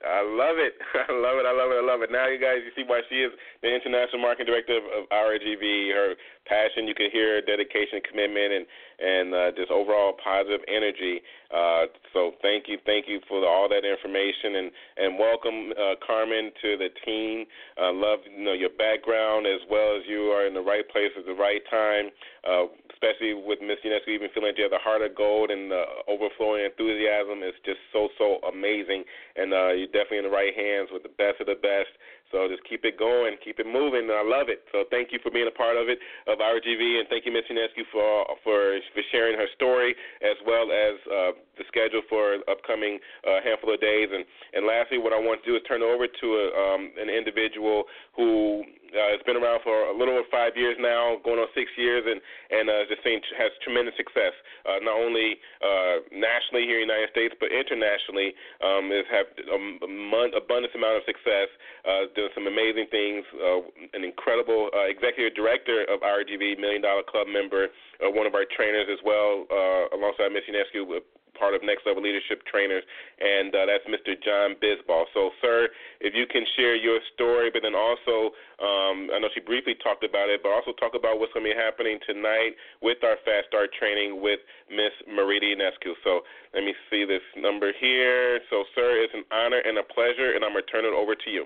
I 0.02 0.26
love 0.26 0.58
it. 0.58 0.74
I 1.10 1.14
love 1.14 1.38
it. 1.38 1.46
I 1.46 1.54
love 1.54 1.70
it. 1.70 1.78
I 1.78 1.86
love 1.86 2.02
it. 2.02 2.12
Now, 2.12 2.28
you 2.28 2.42
guys, 2.42 2.66
you 2.66 2.74
see 2.76 2.88
why 2.88 3.02
she 3.10 3.22
is 3.22 3.32
the 3.62 3.70
international 3.70 4.22
marketing 4.22 4.50
director 4.50 4.78
of, 4.78 4.86
of 4.86 5.04
RGV. 5.10 5.94
Her 5.94 6.16
passion, 6.46 6.88
you 6.88 6.96
can 6.96 7.10
hear 7.12 7.42
dedication, 7.42 8.02
commitment, 8.08 8.54
and 8.54 8.66
and 9.02 9.34
uh, 9.34 9.50
just 9.58 9.72
overall 9.72 10.14
positive 10.24 10.62
energy. 10.68 11.22
Uh, 11.50 11.90
so, 12.14 12.38
thank 12.42 12.70
you, 12.70 12.78
thank 12.86 13.10
you 13.10 13.20
for 13.28 13.42
the, 13.42 13.48
all 13.48 13.68
that 13.70 13.84
information, 13.84 14.56
and 14.56 14.72
and 14.98 15.20
welcome 15.20 15.74
uh, 15.74 15.96
Carmen 16.06 16.52
to 16.62 16.78
the 16.78 16.90
team. 17.06 17.46
Uh, 17.82 17.92
love 17.92 18.20
you 18.26 18.46
know 18.46 18.54
your 18.54 18.74
background 18.78 19.48
as 19.48 19.62
well 19.70 19.98
as 19.98 20.04
you 20.08 20.30
are 20.32 20.46
in 20.46 20.54
the 20.54 20.62
right 20.62 20.88
place 20.90 21.12
at 21.18 21.26
the 21.26 21.34
right 21.34 21.62
time. 21.70 22.10
Uh, 22.48 22.66
especially 23.02 23.34
with 23.34 23.58
Miss 23.62 23.82
Unescu 23.82 24.14
even 24.14 24.30
feeling 24.34 24.54
you 24.58 24.64
have 24.64 24.72
the 24.72 24.82
heart 24.82 25.02
of 25.02 25.18
gold 25.18 25.50
and 25.50 25.72
the 25.72 26.06
overflowing 26.08 26.66
enthusiasm 26.66 27.42
is 27.42 27.58
just 27.66 27.82
so 27.92 28.10
so 28.18 28.38
amazing. 28.46 29.04
And 29.36 29.54
uh, 29.54 29.74
you're 29.74 29.90
definitely 29.90 30.22
in 30.22 30.30
the 30.30 30.36
right 30.36 30.54
hands 30.54 30.90
with 30.94 31.02
the 31.02 31.14
best 31.18 31.42
of 31.42 31.50
the 31.50 31.58
best. 31.58 31.90
So 32.32 32.48
just 32.48 32.64
keep 32.68 32.84
it 32.84 32.98
going, 32.98 33.36
keep 33.44 33.60
it 33.60 33.68
moving. 33.68 34.10
I 34.10 34.24
love 34.24 34.48
it. 34.48 34.64
So 34.72 34.84
thank 34.90 35.12
you 35.12 35.20
for 35.22 35.30
being 35.30 35.48
a 35.48 35.56
part 35.56 35.78
of 35.78 35.88
it 35.92 36.00
of 36.28 36.40
RGV, 36.40 37.00
and 37.00 37.08
thank 37.12 37.28
you, 37.28 37.32
Miss 37.32 37.46
Unescu, 37.52 37.84
for 37.92 38.26
for 38.44 38.80
for 38.96 39.04
sharing 39.12 39.38
her 39.38 39.48
story 39.56 39.96
as 40.24 40.38
well 40.48 40.72
as 40.72 40.96
uh, 41.08 41.32
the 41.62 41.68
scheduled 41.70 42.10
for 42.10 42.42
upcoming 42.50 42.98
uh, 43.22 43.46
handful 43.46 43.74
of 43.74 43.80
days. 43.80 44.10
And 44.10 44.26
and 44.54 44.66
lastly, 44.66 44.98
what 44.98 45.14
I 45.14 45.22
want 45.22 45.46
to 45.46 45.46
do 45.46 45.56
is 45.56 45.62
turn 45.70 45.86
over 45.86 46.10
to 46.10 46.28
a, 46.34 46.46
um, 46.58 46.92
an 46.98 47.10
individual 47.14 47.86
who 48.18 48.66
uh, 48.92 49.16
has 49.16 49.24
been 49.24 49.40
around 49.40 49.64
for 49.64 49.88
a 49.88 49.96
little 49.96 50.20
over 50.20 50.28
five 50.28 50.56
years 50.60 50.76
now, 50.80 51.16
going 51.24 51.40
on 51.40 51.48
six 51.56 51.72
years, 51.78 52.04
and 52.04 52.20
and 52.52 52.68
uh, 52.68 52.84
just 52.92 53.04
seen 53.04 53.24
has 53.38 53.52
tremendous 53.64 53.96
success, 53.96 54.36
uh, 54.68 54.84
not 54.84 55.00
only 55.00 55.40
uh, 55.64 56.04
nationally 56.12 56.68
here 56.68 56.84
in 56.84 56.88
the 56.88 56.94
United 56.94 57.12
States, 57.12 57.34
but 57.40 57.52
internationally. 57.52 58.36
Um, 58.60 58.92
has 58.92 59.08
had 59.08 59.28
a 59.48 59.88
mon- 59.88 60.36
abundance 60.36 60.76
amount 60.76 61.00
of 61.00 61.04
success, 61.08 61.48
uh, 61.88 62.12
doing 62.16 62.32
some 62.36 62.48
amazing 62.48 62.92
things. 62.92 63.24
Uh, 63.40 63.64
an 63.96 64.04
incredible 64.04 64.70
uh, 64.76 64.92
executive 64.92 65.34
director 65.36 65.88
of 65.88 66.04
RGV, 66.04 66.60
Million 66.60 66.84
Dollar 66.84 67.04
Club 67.08 67.28
member, 67.32 67.72
uh, 68.04 68.12
one 68.12 68.28
of 68.28 68.36
our 68.36 68.46
trainers 68.46 68.92
as 68.92 69.00
well, 69.06 69.48
uh, 69.48 69.96
alongside 69.96 70.36
Miss 70.36 70.44
Unescu, 70.52 71.00
part 71.38 71.54
of 71.54 71.64
Next 71.64 71.86
Level 71.86 72.04
Leadership 72.04 72.44
Trainers, 72.50 72.84
and 73.20 73.54
uh, 73.54 73.66
that's 73.66 73.86
Mr. 73.88 74.16
John 74.20 74.56
Bisbal. 74.60 75.06
So, 75.14 75.32
sir, 75.42 75.70
if 76.00 76.14
you 76.14 76.26
can 76.28 76.46
share 76.56 76.76
your 76.76 77.00
story, 77.14 77.50
but 77.52 77.64
then 77.64 77.76
also, 77.76 78.36
um, 78.62 79.10
I 79.14 79.20
know 79.20 79.30
she 79.34 79.42
briefly 79.42 79.76
talked 79.82 80.04
about 80.04 80.30
it, 80.30 80.42
but 80.44 80.52
also 80.52 80.72
talk 80.78 80.94
about 80.94 81.20
what's 81.20 81.34
going 81.34 81.46
to 81.46 81.52
be 81.52 81.58
happening 81.58 82.00
tonight 82.06 82.56
with 82.82 83.04
our 83.04 83.18
Fast 83.26 83.48
Start 83.48 83.72
training 83.78 84.22
with 84.22 84.40
Miss 84.70 84.94
Marita 85.08 85.56
Unescu. 85.56 85.98
So, 86.04 86.22
let 86.54 86.64
me 86.64 86.74
see 86.90 87.06
this 87.06 87.24
number 87.38 87.72
here. 87.80 88.40
So, 88.50 88.64
sir, 88.76 89.02
it's 89.02 89.14
an 89.14 89.26
honor 89.32 89.60
and 89.64 89.78
a 89.78 89.86
pleasure, 89.88 90.36
and 90.36 90.44
I'm 90.44 90.54
going 90.54 90.66
to 90.66 90.72
turn 90.72 90.86
it 90.86 90.94
over 90.94 91.16
to 91.16 91.30
you. 91.30 91.46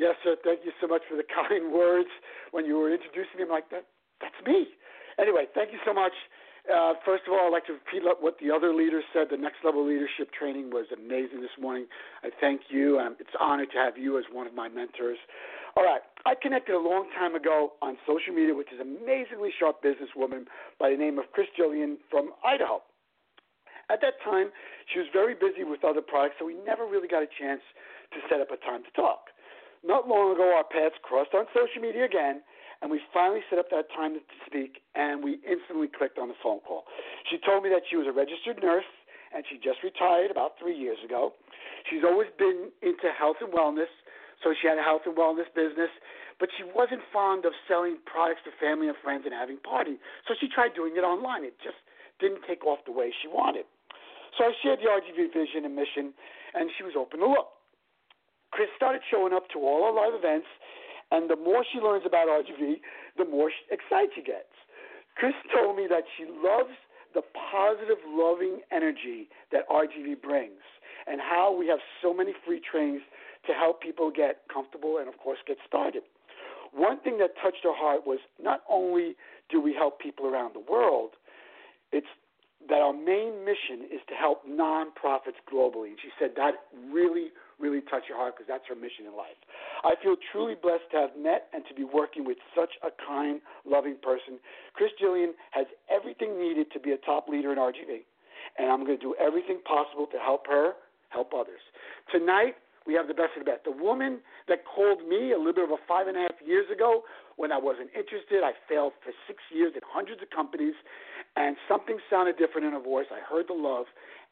Yes, 0.00 0.16
sir. 0.24 0.36
Thank 0.42 0.64
you 0.64 0.72
so 0.80 0.88
much 0.88 1.02
for 1.08 1.16
the 1.16 1.28
kind 1.36 1.72
words. 1.72 2.08
When 2.50 2.64
you 2.64 2.80
were 2.80 2.88
introducing 2.88 3.36
me, 3.36 3.44
I'm 3.44 3.52
like, 3.52 3.68
that, 3.70 3.84
that's 4.20 4.40
me. 4.46 4.72
Anyway, 5.20 5.44
thank 5.52 5.72
you 5.72 5.78
so 5.84 5.92
much. 5.92 6.16
Uh, 6.70 6.94
first 7.04 7.24
of 7.26 7.32
all, 7.32 7.50
I'd 7.50 7.52
like 7.52 7.66
to 7.66 7.74
repeat 7.74 8.06
what 8.20 8.38
the 8.38 8.54
other 8.54 8.72
leaders 8.72 9.02
said. 9.12 9.26
The 9.30 9.36
next 9.36 9.58
level 9.64 9.82
leadership 9.82 10.30
training 10.30 10.70
was 10.70 10.86
amazing 10.94 11.40
this 11.40 11.54
morning. 11.60 11.86
I 12.22 12.30
thank 12.40 12.70
you. 12.70 13.00
It's 13.18 13.34
an 13.34 13.42
honor 13.42 13.66
to 13.66 13.78
have 13.78 13.98
you 13.98 14.18
as 14.18 14.24
one 14.30 14.46
of 14.46 14.54
my 14.54 14.68
mentors. 14.68 15.18
All 15.76 15.82
right, 15.84 16.02
I 16.26 16.34
connected 16.34 16.74
a 16.74 16.78
long 16.78 17.10
time 17.18 17.34
ago 17.34 17.72
on 17.82 17.96
social 18.06 18.34
media 18.34 18.54
with 18.54 18.66
this 18.70 18.78
amazingly 18.78 19.50
sharp 19.58 19.82
businesswoman 19.82 20.46
by 20.78 20.90
the 20.90 20.96
name 20.96 21.18
of 21.18 21.26
Chris 21.32 21.46
Jillian 21.58 21.96
from 22.10 22.30
Idaho. 22.44 22.82
At 23.90 24.00
that 24.02 24.22
time, 24.22 24.50
she 24.92 24.98
was 24.98 25.08
very 25.12 25.34
busy 25.34 25.66
with 25.66 25.82
other 25.82 26.02
products, 26.02 26.36
so 26.38 26.46
we 26.46 26.54
never 26.66 26.86
really 26.86 27.08
got 27.08 27.22
a 27.22 27.30
chance 27.38 27.62
to 28.14 28.18
set 28.30 28.40
up 28.40 28.50
a 28.50 28.58
time 28.62 28.82
to 28.86 28.90
talk. 28.94 29.30
Not 29.82 30.06
long 30.06 30.34
ago, 30.34 30.54
our 30.54 30.66
paths 30.66 30.98
crossed 31.02 31.34
on 31.34 31.46
social 31.50 31.82
media 31.82 32.04
again, 32.04 32.42
and 32.82 32.90
we 32.90 33.00
finally 33.12 33.40
set 33.48 33.58
up 33.58 33.68
that 33.70 33.92
time 33.92 34.14
to 34.14 34.20
speak, 34.46 34.80
and 34.94 35.22
we 35.22 35.38
instantly 35.44 35.88
clicked 35.88 36.18
on 36.18 36.28
the 36.28 36.38
phone 36.42 36.60
call. 36.64 36.84
She 37.28 37.36
told 37.44 37.62
me 37.62 37.68
that 37.70 37.84
she 37.88 37.96
was 37.96 38.06
a 38.08 38.12
registered 38.12 38.62
nurse, 38.62 38.88
and 39.34 39.44
she 39.48 39.56
just 39.60 39.84
retired 39.84 40.30
about 40.30 40.56
three 40.58 40.76
years 40.76 40.98
ago. 41.04 41.34
She's 41.88 42.02
always 42.02 42.28
been 42.38 42.72
into 42.82 43.12
health 43.12 43.38
and 43.40 43.52
wellness, 43.52 43.90
so 44.42 44.56
she 44.56 44.66
had 44.66 44.80
a 44.80 44.82
health 44.82 45.04
and 45.04 45.14
wellness 45.14 45.48
business, 45.54 45.92
but 46.40 46.48
she 46.56 46.64
wasn't 46.64 47.04
fond 47.12 47.44
of 47.44 47.52
selling 47.68 48.00
products 48.08 48.40
to 48.48 48.50
family 48.56 48.88
and 48.88 48.96
friends 49.04 49.28
and 49.28 49.36
having 49.36 49.60
parties. 49.60 50.00
So 50.26 50.32
she 50.40 50.48
tried 50.48 50.72
doing 50.72 50.96
it 50.96 51.04
online. 51.04 51.44
It 51.44 51.60
just 51.60 51.76
didn't 52.18 52.40
take 52.48 52.64
off 52.64 52.80
the 52.88 52.96
way 52.96 53.12
she 53.20 53.28
wanted. 53.28 53.68
So 54.38 54.48
I 54.48 54.52
shared 54.64 54.80
the 54.80 54.88
RGV 54.88 55.36
vision 55.36 55.68
and 55.68 55.76
mission, 55.76 56.16
and 56.56 56.72
she 56.76 56.84
was 56.84 56.96
open 56.96 57.20
to 57.20 57.28
look. 57.28 57.60
Chris 58.50 58.72
started 58.74 59.02
showing 59.10 59.32
up 59.32 59.46
to 59.54 59.58
all 59.62 59.84
our 59.84 59.94
live 59.94 60.16
events, 60.16 60.48
and 61.10 61.28
the 61.28 61.36
more 61.36 61.64
she 61.64 61.78
learns 61.78 62.04
about 62.06 62.28
RGV, 62.28 62.80
the 63.16 63.24
more 63.24 63.50
excited 63.70 64.10
she 64.14 64.22
gets. 64.22 64.54
Chris 65.16 65.34
told 65.54 65.76
me 65.76 65.86
that 65.88 66.04
she 66.16 66.24
loves 66.24 66.74
the 67.14 67.22
positive, 67.34 67.98
loving 68.06 68.60
energy 68.70 69.28
that 69.52 69.68
RGV 69.68 70.22
brings 70.22 70.62
and 71.06 71.20
how 71.20 71.54
we 71.54 71.66
have 71.66 71.80
so 72.00 72.14
many 72.14 72.32
free 72.46 72.60
trainings 72.60 73.02
to 73.46 73.52
help 73.52 73.82
people 73.82 74.10
get 74.10 74.42
comfortable 74.52 74.98
and, 74.98 75.08
of 75.08 75.18
course, 75.18 75.38
get 75.46 75.56
started. 75.66 76.02
One 76.72 77.00
thing 77.00 77.18
that 77.18 77.30
touched 77.42 77.64
her 77.64 77.74
heart 77.74 78.06
was 78.06 78.20
not 78.40 78.60
only 78.70 79.16
do 79.50 79.60
we 79.60 79.74
help 79.74 79.98
people 79.98 80.26
around 80.26 80.54
the 80.54 80.60
world, 80.70 81.10
it's 81.90 82.06
that 82.70 82.80
our 82.80 82.94
main 82.94 83.44
mission 83.44 83.90
is 83.90 84.00
to 84.08 84.14
help 84.14 84.46
nonprofits 84.46 85.38
globally. 85.50 85.92
And 85.92 85.98
she 86.00 86.10
said 86.18 86.30
that 86.36 86.70
really, 86.90 87.34
really 87.58 87.82
touched 87.82 88.08
her 88.08 88.16
heart 88.16 88.34
because 88.38 88.46
that's 88.48 88.64
her 88.68 88.74
mission 88.74 89.06
in 89.06 89.14
life. 89.16 89.36
I 89.82 89.94
feel 90.02 90.16
truly 90.32 90.54
blessed 90.54 90.86
to 90.92 91.10
have 91.10 91.14
met 91.18 91.50
and 91.52 91.64
to 91.68 91.74
be 91.74 91.84
working 91.84 92.24
with 92.24 92.38
such 92.54 92.70
a 92.82 92.90
kind, 92.94 93.40
loving 93.66 93.96
person. 94.02 94.38
Chris 94.74 94.90
Jillian 95.02 95.34
has 95.50 95.66
everything 95.90 96.38
needed 96.38 96.70
to 96.72 96.80
be 96.80 96.92
a 96.92 96.98
top 96.98 97.28
leader 97.28 97.52
in 97.52 97.58
RGV, 97.58 98.06
and 98.58 98.70
I'm 98.70 98.86
going 98.86 98.98
to 98.98 99.02
do 99.02 99.14
everything 99.20 99.60
possible 99.66 100.06
to 100.06 100.18
help 100.18 100.46
her 100.46 100.78
help 101.10 101.34
others. 101.34 101.60
Tonight, 102.14 102.54
we 102.86 102.94
have 102.94 103.08
the 103.08 103.14
best 103.14 103.36
of 103.36 103.44
the 103.44 103.50
best. 103.50 103.64
The 103.64 103.76
woman 103.76 104.20
that 104.48 104.64
called 104.64 105.06
me 105.06 105.32
a 105.32 105.38
little 105.38 105.52
bit 105.52 105.64
over 105.64 105.80
five 105.86 106.08
and 106.08 106.16
a 106.16 106.20
half 106.20 106.38
years 106.44 106.66
ago 106.72 107.02
when 107.36 107.52
I 107.52 107.58
wasn't 107.58 107.90
interested, 107.96 108.42
I 108.44 108.52
failed 108.68 108.92
for 109.04 109.12
six 109.26 109.40
years 109.52 109.72
at 109.76 109.82
hundreds 109.84 110.22
of 110.22 110.28
companies, 110.30 110.74
and 111.36 111.56
something 111.68 111.98
sounded 112.08 112.36
different 112.36 112.66
in 112.66 112.72
her 112.72 112.82
voice. 112.82 113.06
I 113.12 113.20
heard 113.20 113.48
the 113.48 113.56
love, 113.56 113.86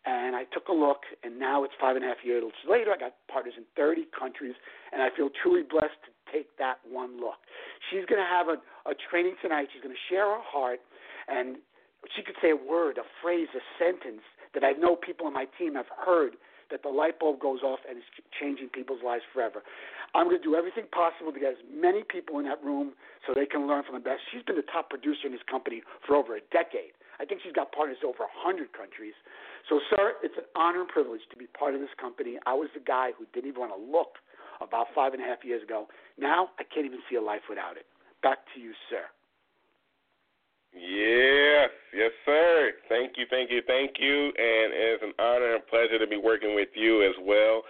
and 0.05 0.37
I 0.37 0.45
took 0.53 0.69
a 0.69 0.77
look, 0.77 1.05
and 1.23 1.39
now 1.39 1.65
it's 1.65 1.75
five 1.81 1.97
and 1.97 2.05
a 2.05 2.09
half 2.09 2.25
years 2.25 2.45
later. 2.69 2.93
I 2.93 2.99
got 2.99 3.15
partners 3.31 3.55
in 3.57 3.65
30 3.77 4.09
countries, 4.17 4.55
and 4.93 5.03
I 5.03 5.09
feel 5.15 5.29
truly 5.43 5.63
blessed 5.63 6.01
to 6.09 6.11
take 6.33 6.57
that 6.59 6.81
one 6.89 7.21
look. 7.21 7.41
She's 7.91 8.05
going 8.05 8.21
to 8.21 8.29
have 8.29 8.49
a, 8.49 8.57
a 8.89 8.95
training 9.11 9.37
tonight. 9.41 9.69
She's 9.73 9.83
going 9.83 9.95
to 9.95 10.05
share 10.09 10.25
her 10.25 10.45
heart, 10.45 10.81
and 11.29 11.57
she 12.17 12.23
could 12.23 12.37
say 12.41 12.51
a 12.51 12.57
word, 12.57 12.99
a 12.99 13.07
phrase, 13.21 13.49
a 13.57 13.63
sentence 13.77 14.25
that 14.55 14.65
I 14.65 14.73
know 14.73 14.97
people 14.97 15.27
on 15.27 15.33
my 15.33 15.47
team 15.59 15.75
have 15.75 15.91
heard 15.93 16.37
that 16.71 16.83
the 16.83 16.89
light 16.89 17.19
bulb 17.19 17.41
goes 17.41 17.61
off 17.63 17.81
and 17.89 17.99
it's 17.99 18.11
changing 18.41 18.69
people's 18.69 19.03
lives 19.05 19.25
forever. 19.33 19.63
I'm 20.15 20.29
going 20.29 20.41
to 20.41 20.45
do 20.45 20.55
everything 20.55 20.85
possible 20.93 21.33
to 21.33 21.41
get 21.41 21.57
as 21.57 21.63
many 21.69 22.05
people 22.05 22.39
in 22.39 22.45
that 22.47 22.63
room 22.65 22.93
so 23.27 23.35
they 23.35 23.47
can 23.47 23.67
learn 23.69 23.85
from 23.85 23.97
the 23.97 24.05
best. 24.05 24.25
She's 24.33 24.43
been 24.43 24.57
the 24.57 24.69
top 24.69 24.89
producer 24.89 25.29
in 25.29 25.33
this 25.33 25.45
company 25.49 25.83
for 26.07 26.17
over 26.17 26.37
a 26.37 26.45
decade. 26.53 26.97
I 27.21 27.25
think 27.25 27.43
she's 27.43 27.53
got 27.53 27.73
partners 27.73 27.99
over 28.07 28.25
100 28.25 28.73
countries. 28.73 29.17
So, 29.69 29.81
sir, 29.91 30.15
it's 30.23 30.39
an 30.39 30.47
honor 30.55 30.87
and 30.87 30.89
privilege 30.89 31.23
to 31.31 31.37
be 31.37 31.47
part 31.51 31.75
of 31.75 31.81
this 31.81 31.93
company. 32.01 32.39
I 32.47 32.55
was 32.55 32.71
the 32.73 32.85
guy 32.85 33.11
who 33.19 33.27
didn't 33.35 33.51
even 33.51 33.61
want 33.69 33.75
to 33.75 33.83
look 33.83 34.17
about 34.61 34.87
five 34.95 35.13
and 35.13 35.23
a 35.23 35.27
half 35.27 35.45
years 35.45 35.63
ago. 35.63 35.89
Now 36.17 36.51
I 36.59 36.65
can't 36.65 36.87
even 36.87 37.01
see 37.11 37.17
a 37.17 37.23
life 37.23 37.47
without 37.49 37.77
it. 37.77 37.87
Back 38.23 38.39
to 38.55 38.61
you, 38.61 38.73
sir. 38.91 39.07
Yes, 40.79 41.71
yes, 41.93 42.13
sir. 42.25 42.73
Thank 42.89 43.17
you, 43.17 43.27
thank 43.31 43.51
you, 43.51 43.63
thank 43.67 43.99
you. 43.99 44.27
And 44.39 44.69
it's 44.73 45.03
an 45.03 45.13
honor 45.19 45.55
and 45.57 45.67
pleasure 45.67 45.99
to 45.99 46.07
be 46.07 46.17
working 46.17 46.55
with 46.55 46.69
you 46.75 47.03
as 47.03 47.15
well. 47.23 47.63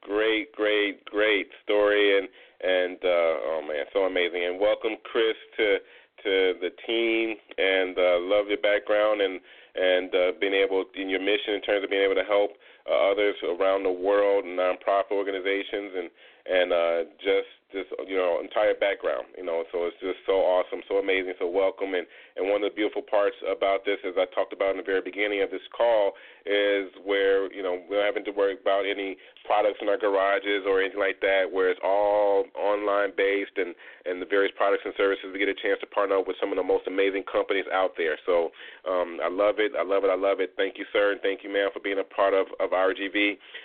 Great, 0.00 0.52
great, 0.52 1.04
great 1.04 1.48
story, 1.64 2.18
and 2.18 2.28
and 2.62 2.96
uh, 3.04 3.34
oh 3.52 3.60
man, 3.66 3.84
so 3.92 4.00
amazing. 4.04 4.44
And 4.44 4.60
welcome, 4.60 4.96
Chris, 5.04 5.36
to 5.58 5.76
to 6.24 6.54
the 6.60 6.70
team, 6.86 7.36
and 7.58 7.98
uh, 7.98 8.16
love 8.20 8.48
your 8.48 8.60
background 8.64 9.20
and 9.20 9.40
and 9.74 10.14
uh, 10.14 10.32
being 10.40 10.54
able 10.54 10.84
in 10.94 11.08
your 11.08 11.20
mission 11.20 11.54
in 11.54 11.62
terms 11.62 11.84
of 11.84 11.90
being 11.90 12.04
able 12.04 12.14
to 12.14 12.24
help 12.24 12.52
uh, 12.88 13.10
others 13.12 13.34
around 13.44 13.82
the 13.82 13.92
world, 13.92 14.44
and 14.44 14.58
nonprofit 14.58 15.12
organizations, 15.12 15.92
and 15.96 16.08
and 16.46 16.72
uh, 16.72 16.98
just 17.20 17.48
this 17.72 17.84
you 18.06 18.16
know 18.16 18.40
entire 18.40 18.74
background. 18.74 19.24
You 19.36 19.44
know, 19.44 19.64
so 19.72 19.84
it's 19.88 19.96
just 20.00 20.20
so 20.26 20.44
awesome, 20.44 20.80
so 20.88 20.96
amazing, 20.96 21.34
so 21.38 21.48
welcome. 21.48 21.94
And 21.94 22.06
and 22.36 22.50
one 22.50 22.62
of 22.62 22.70
the 22.70 22.74
beautiful 22.74 23.02
parts 23.02 23.36
about 23.46 23.84
this, 23.86 23.98
as 24.02 24.14
I 24.18 24.26
talked 24.34 24.52
about 24.52 24.74
in 24.74 24.78
the 24.78 24.86
very 24.86 25.00
beginning 25.00 25.42
of 25.42 25.50
this 25.50 25.62
call, 25.70 26.18
is 26.44 26.90
where 27.06 27.46
you 27.54 27.62
know 27.62 27.80
we're 27.88 28.04
having 28.04 28.24
to 28.26 28.32
worry 28.34 28.58
about 28.58 28.84
any 28.84 29.16
products 29.46 29.78
in 29.80 29.88
our 29.88 29.96
garages 29.96 30.66
or 30.66 30.80
anything 30.80 30.98
like 30.98 31.20
that, 31.20 31.46
where 31.46 31.70
it's 31.70 31.80
all 31.84 32.44
online 32.58 33.12
based 33.16 33.54
and 33.56 33.74
and 34.04 34.20
the 34.20 34.26
various 34.26 34.52
products 34.58 34.82
and 34.84 34.92
services. 34.96 35.30
We 35.32 35.38
get 35.38 35.48
a 35.48 35.56
chance 35.56 35.78
to 35.80 35.86
partner 35.86 36.18
up 36.18 36.26
with 36.26 36.36
some 36.40 36.50
of 36.50 36.58
the 36.58 36.66
most 36.66 36.90
amazing 36.90 37.24
companies 37.30 37.64
out 37.72 37.94
there. 37.96 38.18
So 38.26 38.50
um, 38.84 39.22
I 39.22 39.30
love 39.30 39.56
it, 39.62 39.72
I 39.78 39.86
love 39.86 40.04
it, 40.04 40.10
I 40.10 40.18
love 40.18 40.42
it. 40.42 40.52
Thank 40.58 40.76
you, 40.76 40.84
sir, 40.92 41.12
and 41.12 41.20
thank 41.22 41.46
you, 41.46 41.50
ma'am, 41.54 41.70
for 41.72 41.80
being 41.80 42.02
a 42.02 42.04
part 42.04 42.34
of 42.34 42.50
of 42.58 42.74
RGV. 42.74 43.16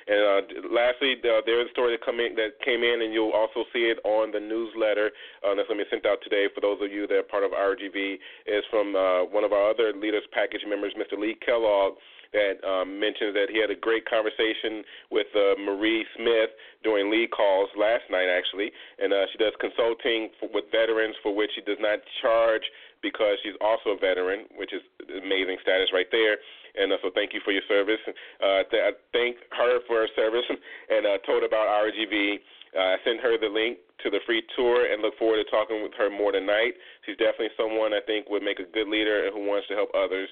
And 0.07 0.21
uh, 0.21 0.69
lastly, 0.69 1.17
uh, 1.25 1.41
there's 1.43 1.67
a 1.67 1.73
story 1.73 1.97
that 1.97 2.05
come 2.05 2.21
in 2.21 2.37
that 2.37 2.61
came 2.63 2.85
in, 2.85 3.01
and 3.01 3.11
you'll 3.11 3.33
also 3.33 3.65
see 3.73 3.89
it 3.89 3.97
on 4.05 4.31
the 4.31 4.39
newsletter 4.39 5.09
uh, 5.41 5.57
that's 5.57 5.67
going 5.67 5.81
to 5.81 5.85
be 5.85 5.89
sent 5.89 6.05
out 6.05 6.21
today 6.21 6.45
for 6.53 6.61
those 6.61 6.77
of 6.85 6.93
you 6.93 7.09
that 7.09 7.17
are 7.17 7.27
part 7.27 7.43
of 7.43 7.51
RGV 7.51 8.21
is 8.45 8.58
from 8.69 8.95
uh, 8.95 9.25
one 9.25 9.43
of 9.43 9.53
our 9.53 9.69
other 9.69 9.93
leaders 9.93 10.23
package 10.33 10.61
members, 10.67 10.93
Mr. 10.97 11.17
Lee 11.19 11.37
Kellogg 11.45 11.95
that 12.33 12.61
um, 12.61 12.99
mentions 12.99 13.33
that 13.33 13.49
he 13.49 13.57
had 13.59 13.71
a 13.71 13.79
great 13.79 14.05
conversation 14.05 14.85
with 15.09 15.27
uh, 15.33 15.57
Marie 15.57 16.05
Smith 16.15 16.53
during 16.83 17.09
lead 17.09 17.31
calls 17.31 17.69
last 17.73 18.05
night, 18.11 18.29
actually, 18.29 18.69
and 19.01 19.13
uh, 19.13 19.25
she 19.31 19.37
does 19.41 19.53
consulting 19.59 20.29
for, 20.39 20.49
with 20.53 20.65
veterans 20.71 21.15
for 21.23 21.33
which 21.33 21.49
she 21.55 21.61
does 21.61 21.81
not 21.81 21.99
charge 22.21 22.61
because 23.01 23.39
she's 23.41 23.57
also 23.61 23.95
a 23.95 23.99
veteran, 23.99 24.45
which 24.55 24.73
is 24.73 24.81
amazing 25.09 25.57
status 25.61 25.89
right 25.93 26.09
there. 26.11 26.37
And 26.77 26.93
uh, 26.93 27.01
so, 27.01 27.09
thank 27.15 27.33
you 27.33 27.41
for 27.43 27.51
your 27.51 27.65
service. 27.67 27.99
Uh, 28.05 28.61
th- 28.69 28.83
I 28.83 28.91
thank 29.11 29.37
her 29.57 29.81
for 29.87 30.05
her 30.05 30.11
service 30.15 30.45
and 30.93 31.07
uh, 31.07 31.17
told 31.25 31.43
about 31.43 31.65
RGV 31.65 32.37
uh, 32.75 32.93
I 32.93 32.97
sent 33.03 33.21
her 33.21 33.37
the 33.37 33.49
link 33.49 33.79
to 34.03 34.09
the 34.09 34.19
free 34.25 34.43
tour 34.55 34.91
and 34.91 35.01
look 35.01 35.17
forward 35.17 35.43
to 35.43 35.47
talking 35.49 35.83
with 35.83 35.93
her 35.97 36.09
more 36.09 36.31
tonight. 36.31 36.73
She's 37.05 37.17
definitely 37.17 37.51
someone 37.57 37.93
I 37.93 37.99
think 38.05 38.29
would 38.29 38.43
make 38.43 38.59
a 38.59 38.69
good 38.69 38.87
leader 38.87 39.25
and 39.25 39.33
who 39.33 39.45
wants 39.45 39.67
to 39.67 39.75
help 39.75 39.89
others. 39.95 40.29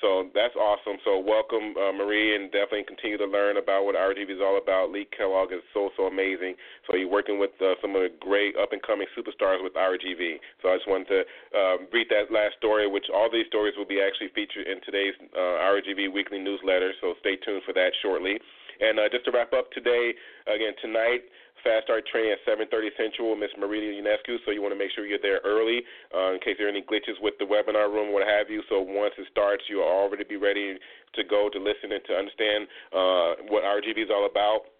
So 0.00 0.32
that's 0.32 0.56
awesome. 0.56 0.96
So 1.04 1.20
welcome, 1.20 1.76
uh, 1.76 1.92
Marie, 1.92 2.32
and 2.32 2.48
definitely 2.48 2.88
continue 2.88 3.18
to 3.20 3.28
learn 3.28 3.60
about 3.60 3.84
what 3.84 3.94
RGV 3.94 4.32
is 4.32 4.40
all 4.40 4.56
about. 4.56 4.88
Lee 4.88 5.06
Kellogg 5.12 5.52
is 5.52 5.60
so 5.74 5.90
so 5.96 6.08
amazing. 6.08 6.56
So 6.88 6.96
you're 6.96 7.12
working 7.12 7.38
with 7.38 7.52
uh, 7.60 7.76
some 7.84 7.92
of 7.94 8.00
the 8.00 8.08
great 8.18 8.56
up 8.56 8.72
and 8.72 8.80
coming 8.80 9.06
superstars 9.12 9.60
with 9.60 9.76
RGV. 9.76 10.40
So 10.62 10.72
I 10.72 10.80
just 10.80 10.88
wanted 10.88 11.08
to 11.12 11.20
uh, 11.52 11.76
read 11.92 12.08
that 12.08 12.32
last 12.32 12.56
story, 12.56 12.88
which 12.88 13.12
all 13.12 13.28
these 13.28 13.46
stories 13.52 13.74
will 13.76 13.88
be 13.88 14.00
actually 14.00 14.32
featured 14.32 14.66
in 14.66 14.80
today's 14.80 15.12
uh, 15.36 15.60
RGV 15.68 16.08
weekly 16.08 16.40
newsletter. 16.40 16.92
So 17.04 17.12
stay 17.20 17.36
tuned 17.36 17.62
for 17.68 17.74
that 17.74 17.92
shortly. 18.00 18.40
And 18.80 18.96
uh, 18.96 19.12
just 19.12 19.26
to 19.26 19.30
wrap 19.30 19.52
up 19.52 19.68
today, 19.72 20.16
again 20.48 20.72
tonight 20.80 21.28
Fast 21.62 21.84
Start 21.84 22.06
training 22.06 22.32
at 22.32 22.40
7:30 22.46 22.90
Central 22.96 23.36
Miss 23.36 23.50
Marita 23.58 23.90
Unescu. 23.90 24.38
So 24.44 24.50
you 24.50 24.62
want 24.62 24.72
to 24.72 24.78
make 24.78 24.90
sure 24.92 25.06
you're 25.06 25.22
there 25.22 25.40
early 25.44 25.82
uh, 26.14 26.32
in 26.32 26.40
case 26.40 26.56
there 26.58 26.66
are 26.66 26.74
any 26.74 26.82
glitches 26.82 27.20
with 27.20 27.34
the 27.38 27.44
webinar 27.44 27.92
room, 27.92 28.12
what 28.12 28.26
have 28.26 28.50
you. 28.50 28.62
So 28.68 28.80
once 28.80 29.14
it 29.18 29.26
starts, 29.30 29.64
you'll 29.68 29.82
already 29.82 30.24
be 30.24 30.36
ready 30.36 30.78
to 31.14 31.22
go 31.24 31.48
to 31.52 31.58
listen 31.58 31.92
and 31.92 32.04
to 32.06 32.14
understand 32.14 32.68
uh, 32.92 33.30
what 33.48 33.64
RGV 33.64 34.04
is 34.04 34.10
all 34.10 34.26
about 34.26 34.70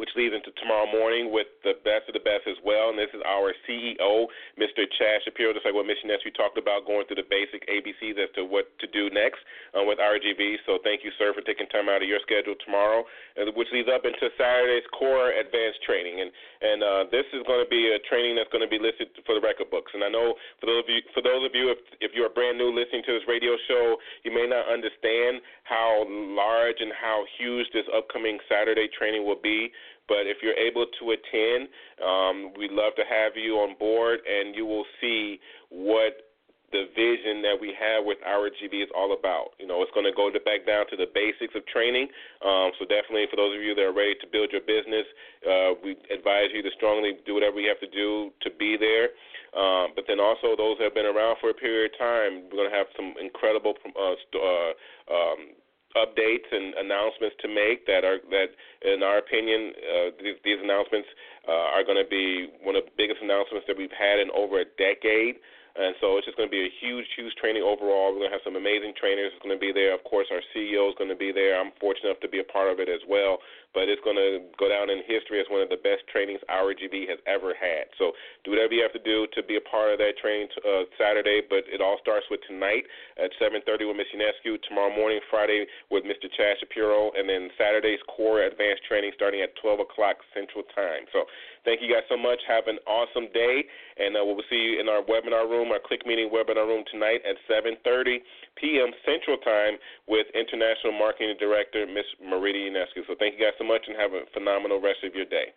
which 0.00 0.08
leads 0.16 0.32
into 0.32 0.48
tomorrow 0.56 0.88
morning 0.88 1.28
with 1.28 1.52
the 1.60 1.76
best 1.84 2.08
of 2.08 2.16
the 2.16 2.24
best 2.24 2.48
as 2.48 2.56
well. 2.64 2.88
And 2.88 2.96
this 2.96 3.12
is 3.12 3.20
our 3.28 3.52
CEO, 3.68 4.24
Mr. 4.56 4.88
Chad 4.96 5.20
Shapiro, 5.28 5.52
just 5.52 5.68
like 5.68 5.76
what 5.76 5.84
Mission 5.84 6.08
we 6.24 6.32
talked 6.32 6.56
about, 6.56 6.88
going 6.88 7.04
through 7.04 7.20
the 7.20 7.28
basic 7.28 7.68
ABCs 7.68 8.16
as 8.16 8.32
to 8.40 8.48
what 8.48 8.72
to 8.80 8.88
do 8.88 9.12
next 9.12 9.44
um, 9.76 9.84
with 9.84 10.00
RGV. 10.00 10.64
So 10.64 10.80
thank 10.80 11.04
you, 11.04 11.12
sir, 11.20 11.36
for 11.36 11.44
taking 11.44 11.68
time 11.68 11.92
out 11.92 12.00
of 12.00 12.08
your 12.08 12.18
schedule 12.24 12.56
tomorrow, 12.64 13.04
which 13.52 13.68
leads 13.76 13.92
up 13.92 14.08
into 14.08 14.32
Saturday's 14.40 14.88
core 14.96 15.36
advanced 15.36 15.84
training. 15.84 16.24
And 16.24 16.32
and 16.60 16.80
uh, 16.84 17.02
this 17.08 17.24
is 17.32 17.40
going 17.48 17.64
to 17.64 17.70
be 17.72 17.92
a 17.92 18.00
training 18.04 18.36
that's 18.36 18.52
going 18.52 18.64
to 18.64 18.68
be 18.68 18.76
listed 18.76 19.08
for 19.24 19.32
the 19.36 19.40
record 19.40 19.72
books. 19.72 19.92
And 19.96 20.04
I 20.04 20.12
know 20.12 20.36
for 20.60 20.68
those 20.68 20.84
of 20.84 20.88
you, 20.88 21.00
for 21.12 21.24
those 21.24 21.44
of 21.44 21.52
you, 21.52 21.72
if 21.72 21.80
if 22.00 22.10
you're 22.16 22.28
brand 22.32 22.56
new 22.56 22.72
listening 22.72 23.04
to 23.04 23.12
this 23.16 23.24
radio 23.28 23.56
show, 23.68 23.96
you 24.24 24.32
may 24.32 24.48
not 24.48 24.68
understand 24.68 25.44
how 25.64 26.04
large 26.08 26.80
and 26.80 26.92
how 26.96 27.24
huge 27.36 27.68
this 27.72 27.88
upcoming 27.92 28.40
Saturday 28.48 28.88
training 28.92 29.24
will 29.24 29.40
be. 29.40 29.72
But 30.10 30.26
if 30.26 30.42
you're 30.42 30.58
able 30.58 30.90
to 30.90 31.14
attend, 31.14 31.70
um, 32.02 32.50
we'd 32.58 32.74
love 32.74 32.98
to 32.98 33.06
have 33.06 33.38
you 33.38 33.62
on 33.62 33.78
board, 33.78 34.18
and 34.26 34.58
you 34.58 34.66
will 34.66 34.84
see 34.98 35.38
what 35.70 36.26
the 36.74 36.90
vision 36.94 37.42
that 37.42 37.54
we 37.58 37.74
have 37.74 38.02
with 38.06 38.18
our 38.26 38.50
GB 38.50 38.82
is 38.82 38.90
all 38.94 39.14
about. 39.14 39.54
You 39.58 39.66
know, 39.66 39.82
it's 39.82 39.90
going 39.94 40.06
to 40.06 40.14
go 40.14 40.30
to 40.30 40.38
back 40.42 40.66
down 40.66 40.86
to 40.90 40.96
the 40.98 41.06
basics 41.10 41.54
of 41.54 41.66
training. 41.66 42.10
Um, 42.42 42.70
so 42.78 42.86
definitely, 42.86 43.26
for 43.30 43.38
those 43.38 43.54
of 43.54 43.62
you 43.62 43.74
that 43.74 43.86
are 43.86 43.94
ready 43.94 44.14
to 44.22 44.26
build 44.26 44.50
your 44.50 44.62
business, 44.62 45.06
uh, 45.46 45.78
we 45.82 45.98
advise 46.10 46.50
you 46.54 46.62
to 46.62 46.70
strongly 46.74 47.18
do 47.26 47.34
whatever 47.34 47.58
you 47.58 47.70
have 47.70 47.82
to 47.82 47.90
do 47.90 48.30
to 48.42 48.50
be 48.54 48.78
there. 48.78 49.14
Um, 49.50 49.98
but 49.98 50.06
then 50.06 50.22
also 50.22 50.54
those 50.54 50.78
that 50.78 50.94
have 50.94 50.98
been 50.98 51.10
around 51.10 51.42
for 51.42 51.50
a 51.50 51.58
period 51.58 51.90
of 51.90 51.98
time, 51.98 52.46
we're 52.50 52.66
going 52.66 52.70
to 52.70 52.78
have 52.78 52.86
some 52.94 53.18
incredible 53.18 53.74
uh, 53.98 54.14
uh, 54.14 54.70
um, 55.10 55.58
updates 55.98 56.46
and 56.50 56.74
announcements 56.78 57.34
to 57.42 57.48
make 57.48 57.86
that 57.86 58.04
are 58.04 58.22
that, 58.30 58.54
in 58.86 59.02
our 59.02 59.18
opinion, 59.18 59.72
uh, 59.74 60.08
these, 60.22 60.38
these 60.44 60.60
announcements 60.62 61.08
uh, 61.48 61.74
are 61.74 61.82
going 61.82 61.98
to 61.98 62.08
be 62.08 62.50
one 62.62 62.76
of 62.76 62.84
the 62.86 62.94
biggest 62.94 63.18
announcements 63.22 63.66
that 63.66 63.76
we've 63.76 63.94
had 63.94 64.22
in 64.22 64.30
over 64.30 64.62
a 64.62 64.68
decade. 64.78 65.42
And 65.70 65.94
so 66.02 66.18
it's 66.18 66.26
just 66.26 66.36
going 66.36 66.50
to 66.50 66.54
be 66.54 66.66
a 66.66 66.72
huge, 66.82 67.06
huge 67.14 67.30
training 67.38 67.62
overall. 67.62 68.10
We're 68.10 68.26
going 68.26 68.34
to 68.34 68.36
have 68.38 68.46
some 68.46 68.58
amazing 68.58 68.90
trainers 68.98 69.30
going 69.38 69.54
to 69.54 69.58
be 69.58 69.70
there. 69.70 69.94
Of 69.94 70.02
course, 70.02 70.26
our 70.34 70.42
CEO 70.50 70.90
is 70.90 70.98
going 70.98 71.10
to 71.10 71.18
be 71.18 71.30
there. 71.30 71.54
I'm 71.54 71.70
fortunate 71.78 72.10
enough 72.10 72.22
to 72.26 72.30
be 72.30 72.42
a 72.42 72.48
part 72.50 72.70
of 72.74 72.82
it 72.82 72.90
as 72.90 73.00
well 73.06 73.38
but 73.72 73.86
it's 73.86 74.02
going 74.02 74.18
to 74.18 74.42
go 74.58 74.66
down 74.66 74.90
in 74.90 75.06
history 75.06 75.38
as 75.38 75.46
one 75.46 75.62
of 75.62 75.70
the 75.70 75.78
best 75.78 76.02
trainings 76.10 76.42
RGV 76.50 77.06
has 77.06 77.22
ever 77.30 77.54
had. 77.54 77.86
So 77.98 78.12
do 78.42 78.50
whatever 78.50 78.74
you 78.74 78.82
have 78.82 78.94
to 78.98 79.02
do 79.02 79.30
to 79.34 79.40
be 79.46 79.56
a 79.56 79.64
part 79.64 79.94
of 79.94 79.98
that 80.02 80.18
training 80.18 80.50
uh, 80.66 80.90
Saturday, 80.98 81.42
but 81.46 81.62
it 81.70 81.78
all 81.78 81.98
starts 82.02 82.26
with 82.30 82.42
tonight 82.50 82.82
at 83.14 83.30
7:30 83.38 83.86
with 83.86 83.96
Miss 83.96 84.10
Unescu, 84.10 84.58
tomorrow 84.66 84.90
morning, 84.90 85.22
Friday 85.30 85.66
with 85.90 86.02
Mr. 86.02 86.26
Chad 86.34 86.58
Shapiro, 86.58 87.14
and 87.14 87.28
then 87.28 87.50
Saturday's 87.54 88.02
core 88.10 88.42
advanced 88.42 88.82
training 88.90 89.12
starting 89.14 89.42
at 89.42 89.54
12 89.62 89.86
o'clock 89.86 90.18
Central 90.34 90.66
Time. 90.74 91.06
So 91.12 91.24
thank 91.64 91.78
you 91.80 91.92
guys 91.92 92.02
so 92.08 92.16
much. 92.16 92.42
Have 92.48 92.66
an 92.66 92.82
awesome 92.90 93.30
day, 93.30 93.62
and 93.98 94.16
uh, 94.16 94.24
we'll 94.24 94.42
see 94.50 94.74
you 94.74 94.80
in 94.80 94.88
our 94.88 95.02
webinar 95.06 95.46
room, 95.46 95.70
our 95.70 95.80
Click 95.80 96.02
Meeting 96.06 96.30
webinar 96.32 96.66
room 96.66 96.82
tonight 96.90 97.22
at 97.22 97.38
7:30 97.46 98.18
p.m. 98.58 98.90
Central 99.06 99.38
Time 99.38 99.78
with 100.08 100.26
International 100.34 100.92
Marketing 100.96 101.36
Director 101.38 101.86
Miss 101.86 102.08
Marita 102.18 102.58
Unescu. 102.58 103.06
So 103.06 103.14
thank 103.18 103.38
you 103.38 103.44
guys 103.44 103.54
so 103.60 103.66
much 103.66 103.82
and 103.86 103.96
have 104.00 104.12
a 104.12 104.24
phenomenal 104.32 104.80
rest 104.80 105.04
of 105.04 105.14
your 105.14 105.26
day. 105.26 105.52